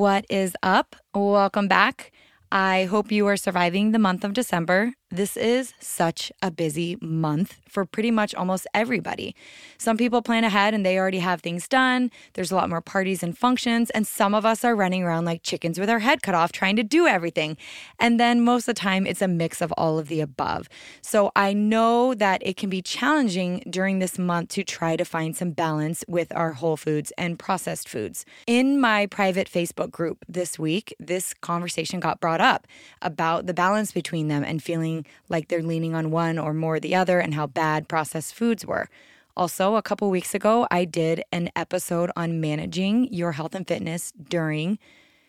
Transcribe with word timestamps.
What 0.00 0.24
is 0.30 0.56
up? 0.62 0.96
Welcome 1.12 1.68
back. 1.68 2.10
I 2.50 2.84
hope 2.84 3.12
you 3.12 3.26
are 3.26 3.36
surviving 3.36 3.92
the 3.92 3.98
month 3.98 4.24
of 4.24 4.32
December. 4.32 4.94
This 5.12 5.36
is 5.36 5.74
such 5.80 6.30
a 6.40 6.52
busy 6.52 6.96
month 7.00 7.56
for 7.68 7.84
pretty 7.84 8.12
much 8.12 8.32
almost 8.32 8.68
everybody. 8.72 9.34
Some 9.76 9.96
people 9.96 10.22
plan 10.22 10.44
ahead 10.44 10.72
and 10.72 10.86
they 10.86 10.96
already 10.98 11.18
have 11.18 11.40
things 11.40 11.66
done. 11.66 12.12
There's 12.34 12.52
a 12.52 12.54
lot 12.54 12.68
more 12.68 12.80
parties 12.80 13.20
and 13.24 13.36
functions, 13.36 13.90
and 13.90 14.06
some 14.06 14.34
of 14.34 14.46
us 14.46 14.64
are 14.64 14.76
running 14.76 15.02
around 15.02 15.24
like 15.24 15.42
chickens 15.42 15.80
with 15.80 15.90
our 15.90 15.98
head 15.98 16.22
cut 16.22 16.36
off 16.36 16.52
trying 16.52 16.76
to 16.76 16.84
do 16.84 17.08
everything. 17.08 17.56
And 17.98 18.20
then 18.20 18.42
most 18.42 18.68
of 18.68 18.76
the 18.76 18.80
time, 18.80 19.04
it's 19.04 19.20
a 19.20 19.26
mix 19.26 19.60
of 19.60 19.72
all 19.72 19.98
of 19.98 20.06
the 20.06 20.20
above. 20.20 20.68
So 21.02 21.32
I 21.34 21.54
know 21.54 22.14
that 22.14 22.40
it 22.46 22.56
can 22.56 22.70
be 22.70 22.80
challenging 22.80 23.64
during 23.68 23.98
this 23.98 24.16
month 24.16 24.50
to 24.50 24.62
try 24.62 24.94
to 24.94 25.04
find 25.04 25.36
some 25.36 25.50
balance 25.50 26.04
with 26.06 26.32
our 26.36 26.52
whole 26.52 26.76
foods 26.76 27.12
and 27.18 27.36
processed 27.36 27.88
foods. 27.88 28.24
In 28.46 28.80
my 28.80 29.06
private 29.06 29.50
Facebook 29.50 29.90
group 29.90 30.24
this 30.28 30.56
week, 30.56 30.94
this 31.00 31.34
conversation 31.34 31.98
got 31.98 32.20
brought 32.20 32.40
up 32.40 32.68
about 33.02 33.46
the 33.46 33.54
balance 33.54 33.90
between 33.90 34.28
them 34.28 34.44
and 34.44 34.62
feeling 34.62 34.99
like 35.28 35.48
they're 35.48 35.62
leaning 35.62 35.94
on 35.94 36.10
one 36.10 36.38
or 36.38 36.54
more 36.54 36.80
the 36.80 36.94
other 36.94 37.20
and 37.20 37.34
how 37.34 37.46
bad 37.46 37.88
processed 37.88 38.34
foods 38.34 38.64
were. 38.64 38.88
Also, 39.36 39.76
a 39.76 39.82
couple 39.82 40.10
weeks 40.10 40.34
ago, 40.34 40.66
I 40.70 40.84
did 40.84 41.22
an 41.32 41.50
episode 41.56 42.10
on 42.16 42.40
managing 42.40 43.12
your 43.12 43.32
health 43.32 43.54
and 43.54 43.66
fitness 43.66 44.12
during 44.12 44.78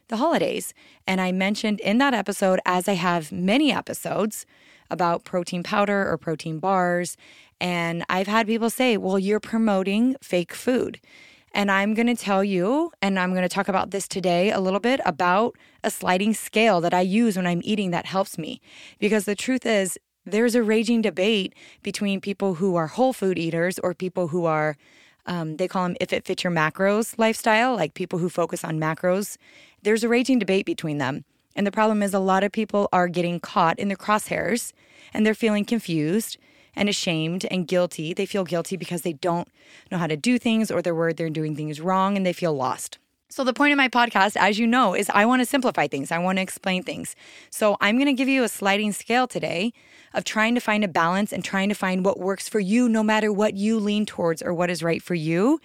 the 0.07 0.17
holidays. 0.17 0.73
And 1.07 1.21
I 1.21 1.31
mentioned 1.31 1.79
in 1.79 1.97
that 1.99 2.13
episode, 2.13 2.59
as 2.65 2.87
I 2.87 2.93
have 2.93 3.31
many 3.31 3.71
episodes 3.71 4.45
about 4.89 5.23
protein 5.23 5.63
powder 5.63 6.07
or 6.07 6.17
protein 6.17 6.59
bars. 6.59 7.17
And 7.59 8.03
I've 8.09 8.27
had 8.27 8.47
people 8.47 8.69
say, 8.69 8.97
well, 8.97 9.17
you're 9.17 9.39
promoting 9.39 10.15
fake 10.21 10.53
food. 10.53 10.99
And 11.53 11.69
I'm 11.69 11.93
going 11.93 12.07
to 12.07 12.15
tell 12.15 12.43
you, 12.43 12.91
and 13.01 13.19
I'm 13.19 13.31
going 13.31 13.41
to 13.43 13.49
talk 13.49 13.67
about 13.67 13.91
this 13.91 14.07
today 14.07 14.51
a 14.51 14.59
little 14.59 14.79
bit 14.79 15.01
about 15.05 15.55
a 15.83 15.91
sliding 15.91 16.33
scale 16.33 16.79
that 16.81 16.93
I 16.93 17.01
use 17.01 17.35
when 17.35 17.45
I'm 17.45 17.61
eating 17.63 17.91
that 17.91 18.05
helps 18.05 18.37
me. 18.37 18.61
Because 18.99 19.25
the 19.25 19.35
truth 19.35 19.65
is, 19.65 19.97
there's 20.25 20.55
a 20.55 20.63
raging 20.63 21.01
debate 21.01 21.53
between 21.83 22.21
people 22.21 22.55
who 22.55 22.75
are 22.75 22.87
whole 22.87 23.11
food 23.11 23.37
eaters 23.37 23.79
or 23.79 23.93
people 23.93 24.29
who 24.29 24.45
are, 24.45 24.77
um, 25.25 25.57
they 25.57 25.67
call 25.67 25.83
them 25.83 25.97
if 25.99 26.13
it 26.13 26.25
fits 26.25 26.43
your 26.43 26.53
macros 26.53 27.15
lifestyle, 27.17 27.75
like 27.75 27.95
people 27.95 28.19
who 28.19 28.29
focus 28.29 28.63
on 28.63 28.79
macros. 28.79 29.37
There's 29.81 30.03
a 30.03 30.09
raging 30.09 30.39
debate 30.39 30.65
between 30.65 30.99
them. 30.99 31.25
And 31.55 31.67
the 31.67 31.71
problem 31.71 32.01
is, 32.01 32.13
a 32.13 32.19
lot 32.19 32.43
of 32.43 32.53
people 32.53 32.87
are 32.93 33.09
getting 33.09 33.41
caught 33.41 33.77
in 33.77 33.89
the 33.89 33.97
crosshairs 33.97 34.71
and 35.13 35.25
they're 35.25 35.33
feeling 35.33 35.65
confused 35.65 36.37
and 36.75 36.89
ashamed 36.89 37.45
and 37.51 37.67
guilty. 37.67 38.13
They 38.13 38.25
feel 38.25 38.43
guilty 38.43 38.77
because 38.77 39.01
they 39.01 39.13
don't 39.13 39.47
know 39.91 39.97
how 39.97 40.07
to 40.07 40.17
do 40.17 40.37
things 40.37 40.71
or 40.71 40.81
they're 40.81 40.95
worried 40.95 41.17
they're 41.17 41.29
doing 41.29 41.55
things 41.55 41.81
wrong 41.81 42.17
and 42.17 42.25
they 42.25 42.33
feel 42.33 42.53
lost. 42.53 42.97
So, 43.31 43.45
the 43.45 43.53
point 43.53 43.71
of 43.71 43.77
my 43.77 43.87
podcast, 43.87 44.35
as 44.35 44.59
you 44.59 44.67
know, 44.67 44.93
is 44.93 45.09
I 45.09 45.25
want 45.25 45.41
to 45.41 45.45
simplify 45.45 45.87
things. 45.87 46.11
I 46.11 46.17
want 46.17 46.37
to 46.37 46.41
explain 46.41 46.83
things. 46.83 47.15
So, 47.49 47.77
I'm 47.79 47.95
going 47.95 48.07
to 48.07 48.13
give 48.13 48.27
you 48.27 48.43
a 48.43 48.49
sliding 48.49 48.91
scale 48.91 49.25
today 49.25 49.71
of 50.13 50.25
trying 50.25 50.53
to 50.55 50.59
find 50.59 50.83
a 50.83 50.89
balance 50.89 51.31
and 51.31 51.41
trying 51.41 51.69
to 51.69 51.75
find 51.75 52.03
what 52.03 52.19
works 52.19 52.49
for 52.49 52.59
you, 52.59 52.89
no 52.89 53.03
matter 53.03 53.31
what 53.31 53.53
you 53.53 53.79
lean 53.79 54.05
towards 54.05 54.41
or 54.41 54.53
what 54.53 54.69
is 54.69 54.83
right 54.83 55.01
for 55.01 55.15
you. 55.15 55.61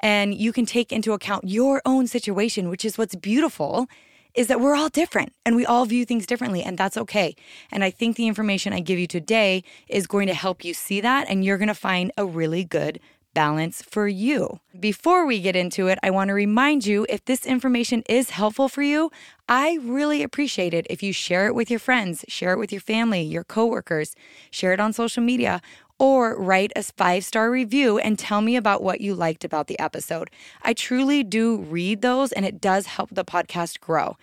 And 0.00 0.34
you 0.34 0.52
can 0.52 0.66
take 0.66 0.92
into 0.92 1.14
account 1.14 1.48
your 1.48 1.80
own 1.86 2.06
situation, 2.06 2.68
which 2.68 2.84
is 2.84 2.98
what's 2.98 3.16
beautiful 3.16 3.88
is 4.36 4.46
that 4.48 4.60
we're 4.60 4.76
all 4.76 4.90
different 4.90 5.32
and 5.44 5.56
we 5.56 5.66
all 5.66 5.86
view 5.86 6.04
things 6.04 6.26
differently, 6.26 6.62
and 6.62 6.78
that's 6.78 6.96
okay. 6.96 7.34
And 7.72 7.82
I 7.82 7.90
think 7.90 8.16
the 8.16 8.28
information 8.28 8.72
I 8.72 8.80
give 8.80 8.98
you 8.98 9.06
today 9.06 9.64
is 9.88 10.06
going 10.06 10.28
to 10.28 10.34
help 10.34 10.64
you 10.64 10.74
see 10.74 11.00
that, 11.00 11.26
and 11.28 11.44
you're 11.44 11.58
going 11.58 11.68
to 11.68 11.74
find 11.74 12.12
a 12.16 12.24
really 12.26 12.62
good 12.62 13.00
balance 13.36 13.82
for 13.82 14.08
you. 14.08 14.60
Before 14.80 15.26
we 15.26 15.40
get 15.42 15.54
into 15.54 15.88
it, 15.88 15.98
I 16.02 16.08
want 16.08 16.28
to 16.28 16.34
remind 16.34 16.86
you 16.86 17.04
if 17.10 17.22
this 17.26 17.44
information 17.44 18.02
is 18.08 18.30
helpful 18.30 18.66
for 18.66 18.82
you, 18.82 19.10
I 19.46 19.78
really 19.82 20.22
appreciate 20.22 20.72
it 20.72 20.86
if 20.88 21.02
you 21.02 21.12
share 21.12 21.46
it 21.46 21.54
with 21.54 21.70
your 21.70 21.78
friends, 21.78 22.24
share 22.28 22.54
it 22.54 22.58
with 22.58 22.72
your 22.72 22.80
family, 22.80 23.20
your 23.20 23.44
coworkers, 23.44 24.16
share 24.50 24.72
it 24.72 24.80
on 24.80 24.94
social 24.94 25.22
media, 25.22 25.60
or 25.98 26.36
write 26.36 26.72
a 26.76 26.82
five 26.82 27.24
star 27.24 27.50
review 27.50 27.98
and 27.98 28.18
tell 28.18 28.40
me 28.40 28.56
about 28.56 28.82
what 28.82 29.00
you 29.00 29.14
liked 29.14 29.44
about 29.44 29.66
the 29.66 29.78
episode. 29.78 30.30
I 30.62 30.72
truly 30.72 31.22
do 31.22 31.58
read 31.58 32.02
those 32.02 32.32
and 32.32 32.44
it 32.44 32.60
does 32.60 32.86
help 32.86 33.10
the 33.12 33.24
podcast 33.24 33.80
grow. 33.80 34.16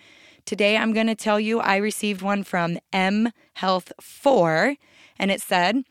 Today, 0.44 0.76
I'm 0.76 0.92
going 0.92 1.06
to 1.06 1.14
tell 1.14 1.40
you 1.40 1.60
I 1.60 1.76
received 1.76 2.20
one 2.20 2.44
from 2.44 2.78
M 2.92 3.30
Health 3.54 3.92
4 4.00 4.76
and 5.18 5.30
it 5.30 5.40
said, 5.40 5.84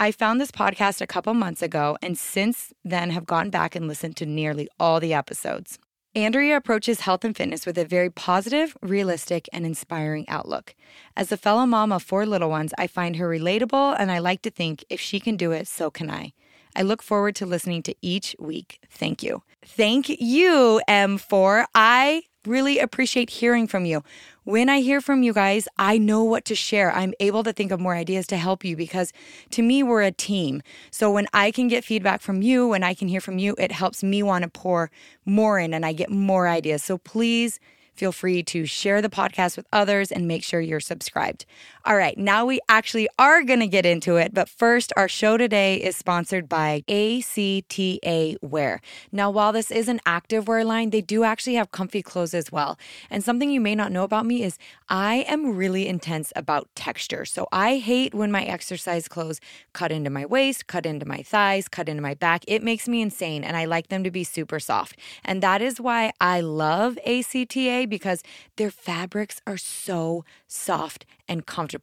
I 0.00 0.12
found 0.12 0.40
this 0.40 0.52
podcast 0.52 1.00
a 1.00 1.06
couple 1.06 1.34
months 1.34 1.62
ago 1.62 1.98
and 2.00 2.16
since 2.16 2.72
then 2.84 3.10
have 3.10 3.26
gone 3.26 3.50
back 3.50 3.74
and 3.74 3.88
listened 3.88 4.16
to 4.18 4.26
nearly 4.26 4.68
all 4.78 5.00
the 5.00 5.12
episodes. 5.12 5.78
Andrea 6.18 6.56
approaches 6.56 7.00
health 7.00 7.24
and 7.24 7.36
fitness 7.36 7.64
with 7.64 7.78
a 7.78 7.84
very 7.84 8.10
positive, 8.10 8.76
realistic, 8.82 9.48
and 9.52 9.64
inspiring 9.64 10.28
outlook. 10.28 10.74
As 11.16 11.30
a 11.30 11.36
fellow 11.36 11.64
mom 11.64 11.92
of 11.92 12.02
four 12.02 12.26
little 12.26 12.50
ones, 12.50 12.74
I 12.76 12.88
find 12.88 13.16
her 13.16 13.28
relatable, 13.28 13.94
and 13.96 14.10
I 14.10 14.18
like 14.18 14.42
to 14.42 14.50
think 14.50 14.84
if 14.90 15.00
she 15.00 15.20
can 15.20 15.36
do 15.36 15.52
it, 15.52 15.68
so 15.68 15.90
can 15.90 16.10
I. 16.10 16.32
I 16.76 16.82
look 16.82 17.02
forward 17.02 17.34
to 17.36 17.46
listening 17.46 17.82
to 17.84 17.94
each 18.02 18.36
week. 18.38 18.80
Thank 18.90 19.22
you. 19.22 19.42
Thank 19.64 20.08
you, 20.08 20.80
M4. 20.88 21.66
I 21.74 22.22
really 22.46 22.78
appreciate 22.78 23.30
hearing 23.30 23.66
from 23.66 23.84
you. 23.84 24.02
When 24.44 24.68
I 24.68 24.80
hear 24.80 25.00
from 25.00 25.22
you 25.22 25.32
guys, 25.32 25.68
I 25.76 25.98
know 25.98 26.24
what 26.24 26.44
to 26.46 26.54
share. 26.54 26.90
I'm 26.92 27.12
able 27.20 27.42
to 27.44 27.52
think 27.52 27.70
of 27.70 27.80
more 27.80 27.94
ideas 27.94 28.26
to 28.28 28.36
help 28.36 28.64
you 28.64 28.76
because 28.76 29.12
to 29.50 29.62
me, 29.62 29.82
we're 29.82 30.02
a 30.02 30.10
team. 30.10 30.62
So 30.90 31.10
when 31.10 31.26
I 31.34 31.50
can 31.50 31.68
get 31.68 31.84
feedback 31.84 32.22
from 32.22 32.40
you, 32.40 32.68
when 32.68 32.82
I 32.82 32.94
can 32.94 33.08
hear 33.08 33.20
from 33.20 33.38
you, 33.38 33.54
it 33.58 33.72
helps 33.72 34.02
me 34.02 34.22
want 34.22 34.44
to 34.44 34.48
pour 34.48 34.90
more 35.26 35.58
in 35.58 35.74
and 35.74 35.84
I 35.84 35.92
get 35.92 36.10
more 36.10 36.48
ideas. 36.48 36.82
So 36.82 36.98
please 36.98 37.60
Feel 37.98 38.12
free 38.12 38.44
to 38.44 38.64
share 38.64 39.02
the 39.02 39.08
podcast 39.08 39.56
with 39.56 39.66
others 39.72 40.12
and 40.12 40.28
make 40.28 40.44
sure 40.44 40.60
you're 40.60 40.78
subscribed. 40.78 41.44
All 41.88 41.96
right, 41.96 42.18
now 42.18 42.44
we 42.44 42.60
actually 42.68 43.08
are 43.18 43.42
going 43.42 43.60
to 43.60 43.66
get 43.66 43.86
into 43.86 44.16
it. 44.16 44.34
But 44.34 44.50
first, 44.50 44.92
our 44.94 45.08
show 45.08 45.38
today 45.38 45.76
is 45.76 45.96
sponsored 45.96 46.46
by 46.46 46.82
ACTA 46.86 48.36
Wear. 48.42 48.82
Now, 49.10 49.30
while 49.30 49.54
this 49.54 49.70
is 49.70 49.88
an 49.88 49.98
active 50.04 50.48
wear 50.48 50.66
line, 50.66 50.90
they 50.90 51.00
do 51.00 51.24
actually 51.24 51.54
have 51.54 51.70
comfy 51.70 52.02
clothes 52.02 52.34
as 52.34 52.52
well. 52.52 52.78
And 53.08 53.24
something 53.24 53.50
you 53.50 53.62
may 53.62 53.74
not 53.74 53.90
know 53.90 54.04
about 54.04 54.26
me 54.26 54.42
is 54.42 54.58
I 54.90 55.24
am 55.28 55.56
really 55.56 55.88
intense 55.88 56.30
about 56.36 56.68
texture. 56.74 57.24
So 57.24 57.48
I 57.52 57.78
hate 57.78 58.12
when 58.12 58.30
my 58.30 58.44
exercise 58.44 59.08
clothes 59.08 59.40
cut 59.72 59.90
into 59.90 60.10
my 60.10 60.26
waist, 60.26 60.66
cut 60.66 60.84
into 60.84 61.06
my 61.06 61.22
thighs, 61.22 61.68
cut 61.68 61.88
into 61.88 62.02
my 62.02 62.12
back. 62.12 62.44
It 62.46 62.62
makes 62.62 62.86
me 62.86 63.00
insane. 63.00 63.42
And 63.42 63.56
I 63.56 63.64
like 63.64 63.88
them 63.88 64.04
to 64.04 64.10
be 64.10 64.24
super 64.24 64.60
soft. 64.60 64.98
And 65.24 65.42
that 65.42 65.62
is 65.62 65.80
why 65.80 66.12
I 66.20 66.42
love 66.42 66.98
ACTA 67.06 67.86
because 67.88 68.22
their 68.56 68.70
fabrics 68.70 69.40
are 69.46 69.56
so 69.56 70.26
soft 70.46 71.06
and 71.26 71.46
comfortable. 71.46 71.77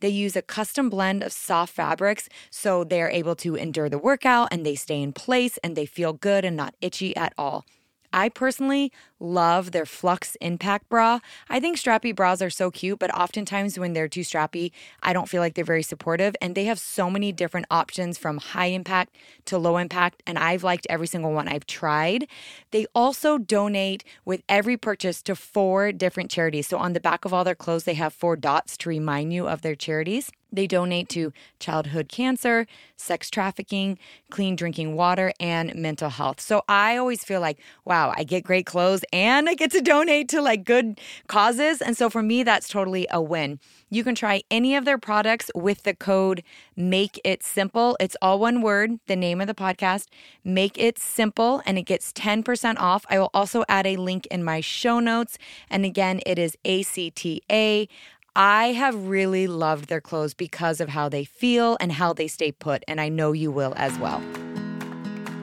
They 0.00 0.08
use 0.08 0.36
a 0.36 0.42
custom 0.42 0.90
blend 0.90 1.22
of 1.22 1.32
soft 1.32 1.74
fabrics 1.74 2.28
so 2.50 2.84
they're 2.84 3.10
able 3.10 3.36
to 3.36 3.56
endure 3.56 3.88
the 3.88 3.98
workout 3.98 4.48
and 4.50 4.64
they 4.64 4.74
stay 4.74 5.02
in 5.02 5.12
place 5.12 5.58
and 5.62 5.76
they 5.76 5.86
feel 5.86 6.12
good 6.12 6.44
and 6.44 6.56
not 6.56 6.74
itchy 6.80 7.16
at 7.16 7.32
all. 7.36 7.64
I 8.14 8.28
personally 8.28 8.92
love 9.18 9.72
their 9.72 9.84
Flux 9.84 10.36
Impact 10.40 10.88
bra. 10.88 11.18
I 11.50 11.58
think 11.58 11.76
strappy 11.76 12.14
bras 12.14 12.40
are 12.40 12.48
so 12.48 12.70
cute, 12.70 13.00
but 13.00 13.12
oftentimes 13.12 13.76
when 13.76 13.92
they're 13.92 14.06
too 14.06 14.20
strappy, 14.20 14.70
I 15.02 15.12
don't 15.12 15.28
feel 15.28 15.40
like 15.40 15.54
they're 15.54 15.64
very 15.64 15.82
supportive. 15.82 16.36
And 16.40 16.54
they 16.54 16.66
have 16.66 16.78
so 16.78 17.10
many 17.10 17.32
different 17.32 17.66
options 17.72 18.16
from 18.16 18.38
high 18.38 18.66
impact 18.66 19.16
to 19.46 19.58
low 19.58 19.78
impact, 19.78 20.22
and 20.28 20.38
I've 20.38 20.62
liked 20.62 20.86
every 20.88 21.08
single 21.08 21.32
one 21.32 21.48
I've 21.48 21.66
tried. 21.66 22.28
They 22.70 22.86
also 22.94 23.36
donate 23.36 24.04
with 24.24 24.42
every 24.48 24.76
purchase 24.76 25.20
to 25.22 25.34
four 25.34 25.90
different 25.90 26.30
charities. 26.30 26.68
So 26.68 26.78
on 26.78 26.92
the 26.92 27.00
back 27.00 27.24
of 27.24 27.34
all 27.34 27.42
their 27.42 27.56
clothes, 27.56 27.82
they 27.82 27.94
have 27.94 28.12
four 28.12 28.36
dots 28.36 28.76
to 28.78 28.88
remind 28.88 29.32
you 29.32 29.48
of 29.48 29.62
their 29.62 29.74
charities. 29.74 30.30
They 30.54 30.66
donate 30.66 31.08
to 31.10 31.32
childhood 31.58 32.08
cancer, 32.08 32.66
sex 32.96 33.30
trafficking, 33.30 33.98
clean 34.30 34.56
drinking 34.56 34.94
water, 34.94 35.32
and 35.38 35.74
mental 35.74 36.10
health. 36.10 36.40
So 36.40 36.62
I 36.68 36.96
always 36.96 37.24
feel 37.24 37.40
like, 37.40 37.58
wow, 37.84 38.12
I 38.16 38.24
get 38.24 38.44
great 38.44 38.66
clothes 38.66 39.04
and 39.12 39.48
I 39.48 39.54
get 39.54 39.70
to 39.72 39.80
donate 39.80 40.28
to 40.30 40.40
like 40.40 40.64
good 40.64 41.00
causes. 41.26 41.80
And 41.82 41.96
so 41.96 42.08
for 42.08 42.22
me, 42.22 42.42
that's 42.42 42.68
totally 42.68 43.06
a 43.10 43.20
win. 43.20 43.58
You 43.90 44.02
can 44.02 44.14
try 44.14 44.42
any 44.50 44.74
of 44.74 44.84
their 44.84 44.98
products 44.98 45.50
with 45.54 45.84
the 45.84 45.94
code 45.94 46.42
Make 46.76 47.20
It 47.24 47.44
Simple. 47.44 47.96
It's 48.00 48.16
all 48.20 48.40
one 48.40 48.60
word, 48.60 48.98
the 49.06 49.14
name 49.14 49.40
of 49.40 49.46
the 49.46 49.54
podcast, 49.54 50.08
Make 50.42 50.76
It 50.78 50.98
Simple, 50.98 51.62
and 51.64 51.78
it 51.78 51.82
gets 51.82 52.12
10% 52.12 52.78
off. 52.78 53.04
I 53.08 53.18
will 53.18 53.30
also 53.32 53.64
add 53.68 53.86
a 53.86 53.96
link 53.96 54.26
in 54.26 54.42
my 54.42 54.60
show 54.60 54.98
notes. 54.98 55.38
And 55.70 55.84
again, 55.84 56.20
it 56.26 56.38
is 56.38 56.56
ACTA. 56.64 57.86
I 58.36 58.72
have 58.72 59.06
really 59.06 59.46
loved 59.46 59.88
their 59.88 60.00
clothes 60.00 60.34
because 60.34 60.80
of 60.80 60.88
how 60.88 61.08
they 61.08 61.24
feel 61.24 61.76
and 61.78 61.92
how 61.92 62.12
they 62.12 62.26
stay 62.26 62.50
put, 62.50 62.82
and 62.88 63.00
I 63.00 63.08
know 63.08 63.30
you 63.30 63.52
will 63.52 63.74
as 63.76 63.96
well. 64.00 64.18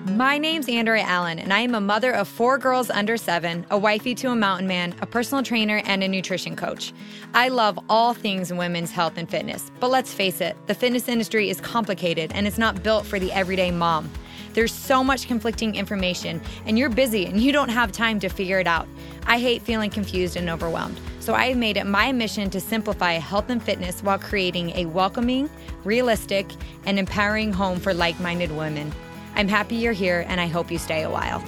My 0.07 0.37
name's 0.37 0.67
Andrea 0.67 1.03
Allen, 1.03 1.39
and 1.39 1.53
I 1.53 1.61
am 1.61 1.73
a 1.73 1.79
mother 1.79 2.11
of 2.11 2.27
four 2.27 2.57
girls 2.57 2.89
under 2.89 3.15
seven, 3.15 3.65
a 3.69 3.77
wifey 3.77 4.13
to 4.15 4.31
a 4.31 4.35
mountain 4.35 4.67
man, 4.67 4.93
a 5.01 5.05
personal 5.05 5.41
trainer, 5.41 5.81
and 5.85 6.03
a 6.03 6.07
nutrition 6.09 6.57
coach. 6.57 6.91
I 7.33 7.47
love 7.47 7.79
all 7.87 8.13
things 8.13 8.51
women's 8.51 8.91
health 8.91 9.13
and 9.15 9.29
fitness, 9.29 9.71
but 9.79 9.89
let's 9.89 10.13
face 10.13 10.41
it, 10.41 10.57
the 10.67 10.75
fitness 10.75 11.07
industry 11.07 11.49
is 11.49 11.61
complicated 11.61 12.33
and 12.35 12.45
it's 12.45 12.57
not 12.57 12.83
built 12.83 13.05
for 13.05 13.19
the 13.19 13.31
everyday 13.31 13.71
mom. 13.71 14.11
There's 14.53 14.73
so 14.73 15.03
much 15.03 15.27
conflicting 15.27 15.75
information, 15.75 16.41
and 16.65 16.77
you're 16.77 16.89
busy 16.89 17.25
and 17.25 17.39
you 17.39 17.51
don't 17.51 17.69
have 17.69 17.91
time 17.91 18.19
to 18.19 18.29
figure 18.29 18.59
it 18.59 18.67
out. 18.67 18.87
I 19.25 19.39
hate 19.39 19.61
feeling 19.61 19.89
confused 19.89 20.35
and 20.35 20.49
overwhelmed. 20.49 20.99
So 21.19 21.33
I 21.33 21.47
have 21.47 21.57
made 21.57 21.77
it 21.77 21.85
my 21.85 22.11
mission 22.11 22.49
to 22.49 22.59
simplify 22.59 23.13
health 23.13 23.49
and 23.49 23.61
fitness 23.61 24.01
while 24.01 24.19
creating 24.19 24.71
a 24.71 24.85
welcoming, 24.87 25.49
realistic, 25.83 26.47
and 26.85 26.97
empowering 26.97 27.53
home 27.53 27.79
for 27.79 27.93
like 27.93 28.19
minded 28.19 28.51
women. 28.51 28.91
I'm 29.35 29.47
happy 29.47 29.75
you're 29.75 29.93
here, 29.93 30.25
and 30.27 30.41
I 30.41 30.47
hope 30.47 30.71
you 30.71 30.77
stay 30.77 31.03
a 31.03 31.09
while. 31.09 31.43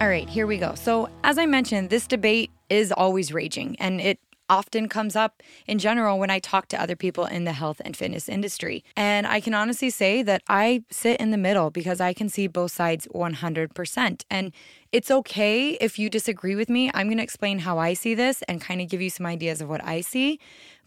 All 0.00 0.08
right, 0.08 0.28
here 0.28 0.46
we 0.46 0.56
go. 0.56 0.74
So, 0.76 1.10
as 1.24 1.36
I 1.36 1.44
mentioned, 1.44 1.90
this 1.90 2.06
debate 2.06 2.50
is 2.70 2.90
always 2.90 3.34
raging 3.34 3.76
and 3.78 4.00
it 4.00 4.18
often 4.50 4.88
comes 4.88 5.16
up 5.16 5.42
in 5.66 5.78
general 5.78 6.18
when 6.18 6.28
I 6.28 6.40
talk 6.40 6.66
to 6.68 6.82
other 6.82 6.96
people 6.96 7.24
in 7.24 7.44
the 7.44 7.52
health 7.52 7.80
and 7.84 7.96
fitness 7.96 8.28
industry. 8.28 8.84
And 8.96 9.26
I 9.26 9.40
can 9.40 9.54
honestly 9.54 9.88
say 9.88 10.22
that 10.24 10.42
I 10.48 10.82
sit 10.90 11.20
in 11.20 11.30
the 11.30 11.38
middle 11.38 11.70
because 11.70 12.00
I 12.00 12.12
can 12.12 12.28
see 12.28 12.48
both 12.48 12.72
sides 12.72 13.06
100%. 13.14 14.24
And 14.28 14.52
it's 14.92 15.10
okay 15.10 15.70
if 15.80 15.98
you 15.98 16.10
disagree 16.10 16.56
with 16.56 16.68
me. 16.68 16.90
I'm 16.92 17.06
going 17.06 17.18
to 17.18 17.22
explain 17.22 17.60
how 17.60 17.78
I 17.78 17.94
see 17.94 18.14
this 18.14 18.42
and 18.42 18.60
kind 18.60 18.80
of 18.80 18.88
give 18.88 19.00
you 19.00 19.08
some 19.08 19.24
ideas 19.24 19.60
of 19.60 19.68
what 19.68 19.84
I 19.84 20.00
see, 20.00 20.40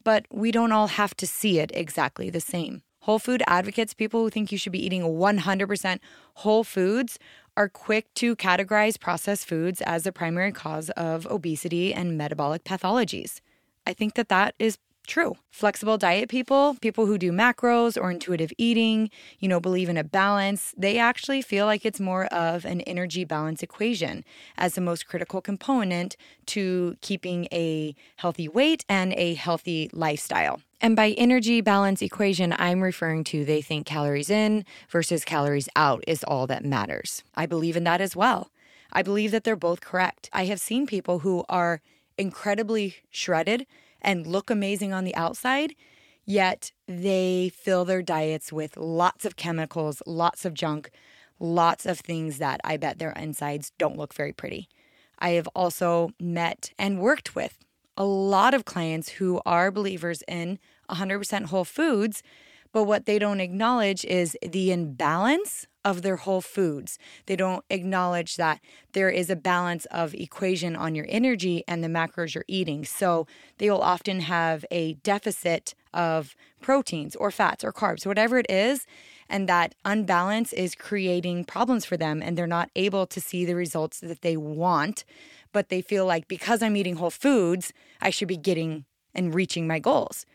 but 0.03 0.25
we 0.29 0.51
don't 0.51 0.73
all 0.73 0.87
have 0.87 1.15
to 1.17 1.25
see 1.25 1.59
it 1.59 1.71
exactly 1.73 2.29
the 2.29 2.41
same. 2.41 2.83
Whole 3.03 3.19
food 3.19 3.43
advocates, 3.47 3.93
people 3.93 4.21
who 4.21 4.29
think 4.29 4.51
you 4.51 4.57
should 4.57 4.71
be 4.71 4.85
eating 4.85 5.03
100% 5.03 5.99
whole 6.35 6.63
foods, 6.63 7.19
are 7.55 7.69
quick 7.69 8.11
to 8.15 8.35
categorize 8.35 8.99
processed 8.99 9.47
foods 9.47 9.81
as 9.81 10.03
the 10.03 10.11
primary 10.11 10.51
cause 10.51 10.89
of 10.91 11.27
obesity 11.27 11.93
and 11.93 12.17
metabolic 12.17 12.63
pathologies. 12.63 13.41
I 13.85 13.93
think 13.93 14.15
that 14.15 14.29
that 14.29 14.55
is 14.59 14.77
true. 15.05 15.35
Flexible 15.51 15.97
diet 15.97 16.29
people, 16.29 16.77
people 16.81 17.05
who 17.05 17.17
do 17.17 17.31
macros 17.31 18.01
or 18.01 18.09
intuitive 18.09 18.51
eating, 18.57 19.09
you 19.39 19.47
know, 19.47 19.59
believe 19.59 19.89
in 19.89 19.97
a 19.97 20.03
balance, 20.03 20.73
they 20.77 20.97
actually 20.97 21.41
feel 21.41 21.65
like 21.65 21.85
it's 21.85 21.99
more 21.99 22.25
of 22.27 22.65
an 22.65 22.81
energy 22.81 23.25
balance 23.25 23.61
equation 23.61 24.23
as 24.57 24.75
the 24.75 24.81
most 24.81 25.07
critical 25.07 25.41
component 25.41 26.15
to 26.47 26.95
keeping 27.01 27.47
a 27.51 27.95
healthy 28.17 28.47
weight 28.47 28.85
and 28.87 29.13
a 29.13 29.33
healthy 29.33 29.89
lifestyle. 29.93 30.61
And 30.81 30.95
by 30.95 31.11
energy 31.11 31.61
balance 31.61 32.01
equation, 32.01 32.53
I'm 32.57 32.81
referring 32.81 33.23
to 33.25 33.45
they 33.45 33.61
think 33.61 33.85
calories 33.85 34.29
in 34.29 34.65
versus 34.89 35.23
calories 35.23 35.69
out 35.75 36.03
is 36.07 36.23
all 36.25 36.47
that 36.47 36.65
matters. 36.65 37.23
I 37.35 37.45
believe 37.45 37.77
in 37.77 37.83
that 37.85 38.01
as 38.01 38.15
well. 38.15 38.49
I 38.91 39.01
believe 39.01 39.31
that 39.31 39.43
they're 39.43 39.55
both 39.55 39.81
correct. 39.81 40.29
I 40.33 40.45
have 40.45 40.59
seen 40.59 40.85
people 40.85 41.19
who 41.19 41.43
are 41.49 41.81
incredibly 42.17 42.95
shredded 43.09 43.65
and 44.01 44.27
look 44.27 44.49
amazing 44.49 44.93
on 44.93 45.03
the 45.03 45.15
outside, 45.15 45.75
yet 46.25 46.71
they 46.87 47.51
fill 47.53 47.85
their 47.85 48.01
diets 48.01 48.51
with 48.51 48.77
lots 48.77 49.25
of 49.25 49.35
chemicals, 49.35 50.01
lots 50.05 50.45
of 50.45 50.53
junk, 50.53 50.89
lots 51.39 51.85
of 51.85 51.99
things 51.99 52.37
that 52.37 52.59
I 52.63 52.77
bet 52.77 52.99
their 52.99 53.11
insides 53.11 53.71
don't 53.77 53.97
look 53.97 54.13
very 54.13 54.33
pretty. 54.33 54.67
I 55.19 55.31
have 55.31 55.47
also 55.55 56.09
met 56.19 56.71
and 56.77 56.99
worked 56.99 57.35
with 57.35 57.57
a 57.95 58.03
lot 58.03 58.53
of 58.53 58.65
clients 58.65 59.09
who 59.09 59.41
are 59.45 59.71
believers 59.71 60.23
in 60.27 60.59
100% 60.89 61.45
whole 61.45 61.65
foods, 61.65 62.23
but 62.71 62.85
what 62.85 63.05
they 63.05 63.19
don't 63.19 63.39
acknowledge 63.39 64.03
is 64.05 64.37
the 64.41 64.71
imbalance 64.71 65.67
of 65.85 66.01
their 66.01 66.17
whole 66.17 66.41
foods. 66.41 66.97
They 67.25 67.35
don't 67.35 67.65
acknowledge 67.69 68.37
that 68.37 68.59
there 68.93 69.09
is 69.09 69.29
a 69.29 69.35
balance 69.35 69.85
of 69.85 70.13
equation 70.13 70.75
on 70.75 70.95
your 70.95 71.05
energy 71.09 71.63
and 71.67 71.83
the 71.83 71.87
macros 71.87 72.33
you're 72.33 72.45
eating. 72.47 72.85
So 72.85 73.27
they 73.57 73.69
will 73.69 73.81
often 73.81 74.21
have 74.21 74.65
a 74.71 74.93
deficit 74.95 75.75
of 75.93 76.35
proteins 76.61 77.15
or 77.15 77.31
fats 77.31 77.63
or 77.63 77.73
carbs, 77.73 78.05
whatever 78.05 78.37
it 78.39 78.49
is. 78.49 78.85
And 79.29 79.47
that 79.49 79.75
unbalance 79.85 80.53
is 80.53 80.75
creating 80.75 81.45
problems 81.45 81.85
for 81.85 81.97
them, 81.97 82.21
and 82.21 82.37
they're 82.37 82.47
not 82.47 82.69
able 82.75 83.05
to 83.07 83.21
see 83.21 83.45
the 83.45 83.55
results 83.55 83.99
that 83.99 84.21
they 84.21 84.37
want. 84.37 85.05
But 85.51 85.69
they 85.69 85.81
feel 85.81 86.05
like 86.05 86.27
because 86.27 86.61
I'm 86.61 86.75
eating 86.75 86.95
whole 86.95 87.09
foods, 87.09 87.73
I 88.01 88.09
should 88.09 88.27
be 88.27 88.37
getting 88.37 88.85
and 89.13 89.33
reaching 89.33 89.67
my 89.67 89.79
goals. 89.79 90.25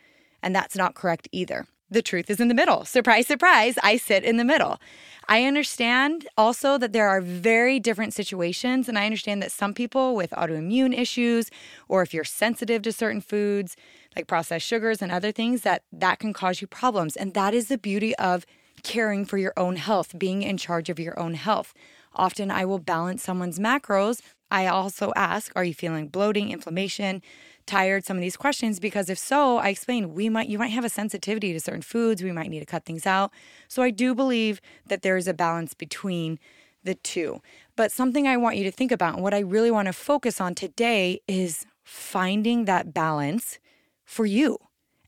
And 0.43 0.55
that's 0.55 0.77
not 0.77 0.95
correct 0.95 1.29
either. 1.33 1.67
The 1.91 2.03
truth 2.03 2.29
is 2.29 2.39
in 2.39 2.49
the 2.49 2.55
middle. 2.55 2.85
Surprise, 2.85 3.27
surprise, 3.27 3.79
I 3.83 3.97
sit 3.97 4.23
in 4.23 4.37
the 4.37 4.45
middle. 4.45 4.79
I 5.27 5.45
understand 5.45 6.27
also 6.37 6.79
that 6.79 6.93
there 6.93 7.09
are 7.09 7.21
very 7.21 7.81
different 7.81 8.15
situations, 8.15 8.89
and 8.89 8.99
I 8.99 9.05
understand 9.05 9.43
that 9.43 9.53
some 9.53 9.75
people 9.75 10.15
with 10.15 10.31
autoimmune 10.31 10.99
issues, 10.99 11.51
or 11.89 12.03
if 12.03 12.13
you're 12.13 12.25
sensitive 12.25 12.83
to 12.83 12.93
certain 12.93 13.21
foods 13.21 13.77
like 14.17 14.27
processed 14.27 14.67
sugars 14.67 15.01
and 15.01 15.13
other 15.13 15.33
things, 15.33 15.63
that 15.63 15.83
that 15.93 16.19
can 16.19 16.33
cause 16.33 16.61
you 16.61 16.67
problems. 16.67 17.17
And 17.17 17.35
that 17.35 17.55
is 17.55 17.69
the 17.69 17.79
beauty 17.79 18.15
of 18.17 18.47
caring 18.83 19.25
for 19.25 19.39
your 19.39 19.53
own 19.57 19.77
health, 19.77 20.19
being 20.19 20.43
in 20.43 20.57
charge 20.57 20.89
of 20.89 20.99
your 20.99 21.19
own 21.19 21.35
health. 21.35 21.75
Often 22.15 22.51
I 22.51 22.65
will 22.65 22.79
balance 22.79 23.23
someone's 23.23 23.59
macros. 23.59 24.21
I 24.51 24.67
also 24.67 25.13
ask, 25.15 25.53
are 25.57 25.65
you 25.65 25.75
feeling 25.75 26.09
bloating, 26.09 26.51
inflammation? 26.51 27.23
Tired 27.69 28.05
some 28.05 28.17
of 28.17 28.21
these 28.21 28.37
questions 28.37 28.81
because 28.81 29.09
if 29.09 29.19
so, 29.19 29.59
I 29.59 29.69
explained 29.69 30.15
we 30.15 30.29
might 30.29 30.49
you 30.49 30.59
might 30.59 30.69
have 30.69 30.85
a 30.85 30.89
sensitivity 30.89 31.53
to 31.53 31.61
certain 31.61 31.83
foods, 31.83 32.23
we 32.23 32.33
might 32.33 32.51
need 32.51 32.61
to 32.61 32.67
cut 32.67 32.85
things 32.85 33.07
out. 33.07 33.33
So 33.69 33.83
I 33.83 33.91
do 33.91 34.15
believe 34.15 34.61
that 34.87 35.03
there 35.03 35.17
is 35.17 35.29
a 35.29 35.35
balance 35.35 35.75
between 35.75 36.39
the 36.83 36.95
two. 36.95 37.41
But 37.77 37.93
something 37.93 38.27
I 38.27 38.37
want 38.37 38.57
you 38.57 38.65
to 38.65 38.73
think 38.73 38.91
about 38.91 39.15
and 39.15 39.23
what 39.23 39.35
I 39.35 39.41
really 39.41 39.71
want 39.71 39.87
to 39.87 39.93
focus 39.93 40.41
on 40.41 40.55
today 40.55 41.21
is 41.29 41.67
finding 41.85 42.65
that 42.65 42.93
balance 42.93 43.59
for 44.05 44.27
you 44.27 44.59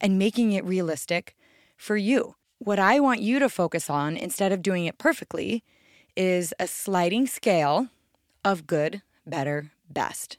and 0.00 0.18
making 0.18 0.52
it 0.52 0.64
realistic 0.64 1.36
for 1.76 1.96
you. 1.96 2.36
What 2.58 2.78
I 2.78 3.00
want 3.00 3.20
you 3.20 3.38
to 3.38 3.48
focus 3.48 3.88
on 3.88 4.16
instead 4.16 4.52
of 4.52 4.62
doing 4.62 4.84
it 4.84 4.98
perfectly 4.98 5.64
is 6.16 6.52
a 6.58 6.66
sliding 6.66 7.26
scale 7.26 7.88
of 8.44 8.66
good, 8.66 9.02
better, 9.26 9.70
best. 9.88 10.36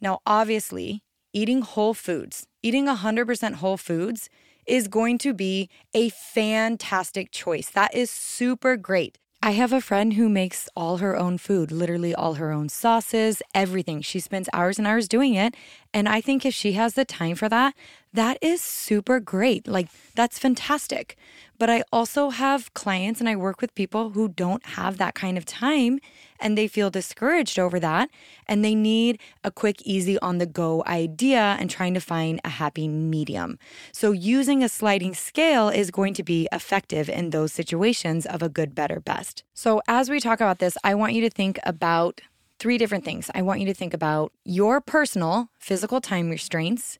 Now, 0.00 0.20
obviously, 0.26 1.02
eating 1.34 1.60
whole 1.60 1.92
foods, 1.92 2.46
eating 2.62 2.86
100% 2.86 3.54
whole 3.54 3.76
foods 3.76 4.30
is 4.66 4.88
going 4.88 5.18
to 5.18 5.34
be 5.34 5.68
a 5.92 6.08
fantastic 6.08 7.30
choice. 7.30 7.68
That 7.68 7.94
is 7.94 8.10
super 8.10 8.76
great. 8.76 9.18
I 9.42 9.50
have 9.50 9.74
a 9.74 9.82
friend 9.82 10.14
who 10.14 10.30
makes 10.30 10.70
all 10.74 10.96
her 10.98 11.14
own 11.18 11.36
food, 11.36 11.70
literally 11.70 12.14
all 12.14 12.34
her 12.34 12.50
own 12.50 12.70
sauces, 12.70 13.42
everything. 13.54 14.00
She 14.00 14.18
spends 14.18 14.48
hours 14.54 14.78
and 14.78 14.86
hours 14.86 15.06
doing 15.06 15.34
it. 15.34 15.54
And 15.92 16.08
I 16.08 16.22
think 16.22 16.46
if 16.46 16.54
she 16.54 16.72
has 16.72 16.94
the 16.94 17.04
time 17.04 17.34
for 17.34 17.50
that, 17.50 17.74
that 18.14 18.38
is 18.40 18.62
super 18.62 19.20
great. 19.20 19.68
Like, 19.68 19.88
that's 20.14 20.38
fantastic. 20.38 21.18
But 21.58 21.70
I 21.70 21.84
also 21.92 22.30
have 22.30 22.74
clients 22.74 23.20
and 23.20 23.28
I 23.28 23.36
work 23.36 23.60
with 23.60 23.74
people 23.74 24.10
who 24.10 24.28
don't 24.28 24.64
have 24.66 24.98
that 24.98 25.14
kind 25.14 25.38
of 25.38 25.44
time 25.44 26.00
and 26.40 26.58
they 26.58 26.66
feel 26.66 26.90
discouraged 26.90 27.58
over 27.58 27.78
that. 27.80 28.10
And 28.46 28.64
they 28.64 28.74
need 28.74 29.20
a 29.44 29.50
quick, 29.50 29.80
easy, 29.82 30.18
on 30.18 30.38
the 30.38 30.46
go 30.46 30.82
idea 30.86 31.56
and 31.58 31.70
trying 31.70 31.94
to 31.94 32.00
find 32.00 32.40
a 32.44 32.48
happy 32.50 32.88
medium. 32.88 33.58
So, 33.92 34.12
using 34.12 34.62
a 34.62 34.68
sliding 34.68 35.14
scale 35.14 35.68
is 35.68 35.90
going 35.90 36.14
to 36.14 36.22
be 36.22 36.48
effective 36.52 37.08
in 37.08 37.30
those 37.30 37.52
situations 37.52 38.26
of 38.26 38.42
a 38.42 38.48
good, 38.48 38.74
better, 38.74 39.00
best. 39.00 39.44
So, 39.54 39.80
as 39.86 40.10
we 40.10 40.20
talk 40.20 40.40
about 40.40 40.58
this, 40.58 40.76
I 40.84 40.94
want 40.94 41.14
you 41.14 41.20
to 41.22 41.30
think 41.30 41.58
about 41.64 42.20
three 42.58 42.78
different 42.78 43.04
things. 43.04 43.30
I 43.34 43.42
want 43.42 43.60
you 43.60 43.66
to 43.66 43.74
think 43.74 43.94
about 43.94 44.32
your 44.44 44.80
personal 44.80 45.48
physical 45.58 46.00
time 46.00 46.30
restraints 46.30 46.98